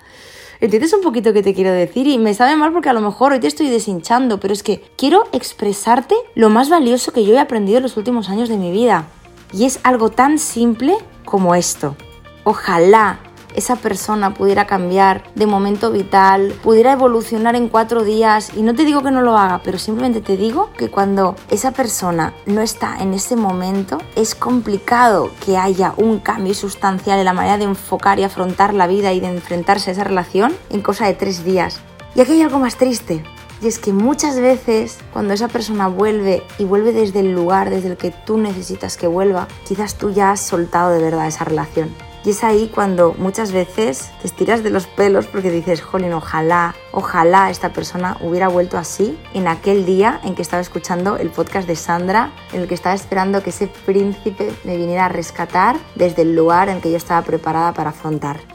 ¿Entiendes 0.59 0.93
un 0.93 1.01
poquito 1.01 1.33
qué 1.33 1.41
te 1.41 1.55
quiero 1.55 1.71
decir? 1.71 2.07
Y 2.07 2.19
me 2.19 2.35
sabe 2.35 2.55
mal 2.55 2.71
porque 2.71 2.89
a 2.89 2.93
lo 2.93 3.01
mejor 3.01 3.31
hoy 3.31 3.39
te 3.39 3.47
estoy 3.47 3.69
deshinchando, 3.69 4.39
pero 4.39 4.53
es 4.53 4.61
que 4.61 4.83
quiero 4.95 5.23
expresarte 5.31 6.13
lo 6.35 6.49
más 6.51 6.69
valioso 6.69 7.13
que 7.13 7.25
yo 7.25 7.33
he 7.33 7.39
aprendido 7.39 7.77
en 7.77 7.83
los 7.83 7.97
últimos 7.97 8.29
años 8.29 8.47
de 8.47 8.57
mi 8.57 8.71
vida. 8.71 9.07
Y 9.53 9.65
es 9.65 9.79
algo 9.83 10.09
tan 10.09 10.37
simple 10.37 10.97
como 11.25 11.55
esto. 11.55 11.95
Ojalá 12.43 13.19
esa 13.55 13.75
persona 13.75 14.33
pudiera 14.33 14.65
cambiar 14.65 15.23
de 15.35 15.45
momento 15.45 15.91
vital, 15.91 16.53
pudiera 16.63 16.93
evolucionar 16.93 17.55
en 17.55 17.69
cuatro 17.69 18.03
días. 18.03 18.51
Y 18.55 18.61
no 18.61 18.73
te 18.75 18.85
digo 18.85 19.03
que 19.03 19.11
no 19.11 19.21
lo 19.21 19.37
haga, 19.37 19.61
pero 19.63 19.77
simplemente 19.77 20.21
te 20.21 20.37
digo 20.37 20.69
que 20.77 20.89
cuando 20.89 21.35
esa 21.49 21.71
persona 21.71 22.33
no 22.45 22.61
está 22.61 22.97
en 22.99 23.13
ese 23.13 23.35
momento, 23.35 23.97
es 24.15 24.35
complicado 24.35 25.31
que 25.45 25.57
haya 25.57 25.93
un 25.97 26.19
cambio 26.19 26.53
sustancial 26.53 27.19
en 27.19 27.25
la 27.25 27.33
manera 27.33 27.57
de 27.57 27.65
enfocar 27.65 28.19
y 28.19 28.23
afrontar 28.23 28.73
la 28.73 28.87
vida 28.87 29.13
y 29.13 29.19
de 29.19 29.27
enfrentarse 29.27 29.89
a 29.89 29.93
esa 29.93 30.03
relación 30.03 30.55
en 30.69 30.81
cosa 30.81 31.05
de 31.05 31.13
tres 31.13 31.43
días. 31.43 31.81
Y 32.15 32.21
aquí 32.21 32.33
hay 32.33 32.41
algo 32.41 32.59
más 32.59 32.75
triste, 32.75 33.23
y 33.61 33.67
es 33.67 33.79
que 33.79 33.93
muchas 33.93 34.39
veces 34.39 34.97
cuando 35.13 35.33
esa 35.33 35.47
persona 35.47 35.87
vuelve 35.87 36.43
y 36.57 36.63
vuelve 36.63 36.93
desde 36.93 37.19
el 37.19 37.33
lugar 37.33 37.69
desde 37.69 37.89
el 37.89 37.97
que 37.97 38.11
tú 38.11 38.37
necesitas 38.37 38.97
que 38.97 39.07
vuelva, 39.07 39.47
quizás 39.67 39.95
tú 39.95 40.11
ya 40.11 40.31
has 40.31 40.41
soltado 40.41 40.91
de 40.91 41.01
verdad 41.01 41.27
esa 41.27 41.45
relación. 41.45 41.93
Y 42.23 42.31
es 42.31 42.43
ahí 42.43 42.69
cuando 42.73 43.15
muchas 43.17 43.51
veces 43.51 44.11
te 44.21 44.27
estiras 44.27 44.61
de 44.61 44.69
los 44.69 44.85
pelos 44.85 45.25
porque 45.25 45.49
dices, 45.49 45.81
jolín, 45.81 46.13
ojalá, 46.13 46.75
ojalá 46.91 47.49
esta 47.49 47.73
persona 47.73 48.17
hubiera 48.21 48.47
vuelto 48.47 48.77
así 48.77 49.17
en 49.33 49.47
aquel 49.47 49.85
día 49.87 50.19
en 50.23 50.35
que 50.35 50.43
estaba 50.43 50.61
escuchando 50.61 51.17
el 51.17 51.29
podcast 51.29 51.67
de 51.67 51.75
Sandra, 51.75 52.31
en 52.53 52.61
el 52.61 52.67
que 52.67 52.75
estaba 52.75 52.93
esperando 52.93 53.41
que 53.41 53.49
ese 53.49 53.67
príncipe 53.67 54.51
me 54.63 54.77
viniera 54.77 55.05
a 55.05 55.09
rescatar 55.09 55.77
desde 55.95 56.21
el 56.21 56.35
lugar 56.35 56.69
en 56.69 56.79
que 56.79 56.91
yo 56.91 56.97
estaba 56.97 57.23
preparada 57.23 57.73
para 57.73 57.89
afrontar. 57.89 58.50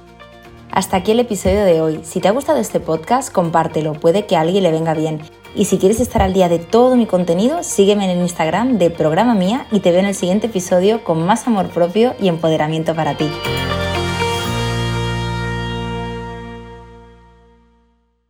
Hasta 0.76 0.98
aquí 0.98 1.12
el 1.12 1.20
episodio 1.20 1.64
de 1.64 1.80
hoy. 1.80 2.00
Si 2.02 2.20
te 2.20 2.28
ha 2.28 2.32
gustado 2.32 2.58
este 2.58 2.80
podcast, 2.80 3.32
compártelo, 3.32 3.94
puede 3.94 4.26
que 4.26 4.36
a 4.36 4.42
alguien 4.42 4.62
le 4.62 4.70
venga 4.70 4.92
bien. 4.92 5.22
Y 5.54 5.64
si 5.64 5.78
quieres 5.78 6.00
estar 6.00 6.20
al 6.20 6.34
día 6.34 6.50
de 6.50 6.58
todo 6.58 6.96
mi 6.96 7.06
contenido, 7.06 7.62
sígueme 7.62 8.04
en 8.04 8.10
el 8.10 8.18
Instagram 8.18 8.76
de 8.76 8.90
Programa 8.90 9.32
Mía 9.32 9.66
y 9.72 9.80
te 9.80 9.90
veo 9.90 10.00
en 10.00 10.06
el 10.06 10.14
siguiente 10.14 10.48
episodio 10.48 11.02
con 11.02 11.24
más 11.24 11.46
amor 11.46 11.68
propio 11.68 12.14
y 12.20 12.28
empoderamiento 12.28 12.94
para 12.94 13.16
ti. 13.16 13.30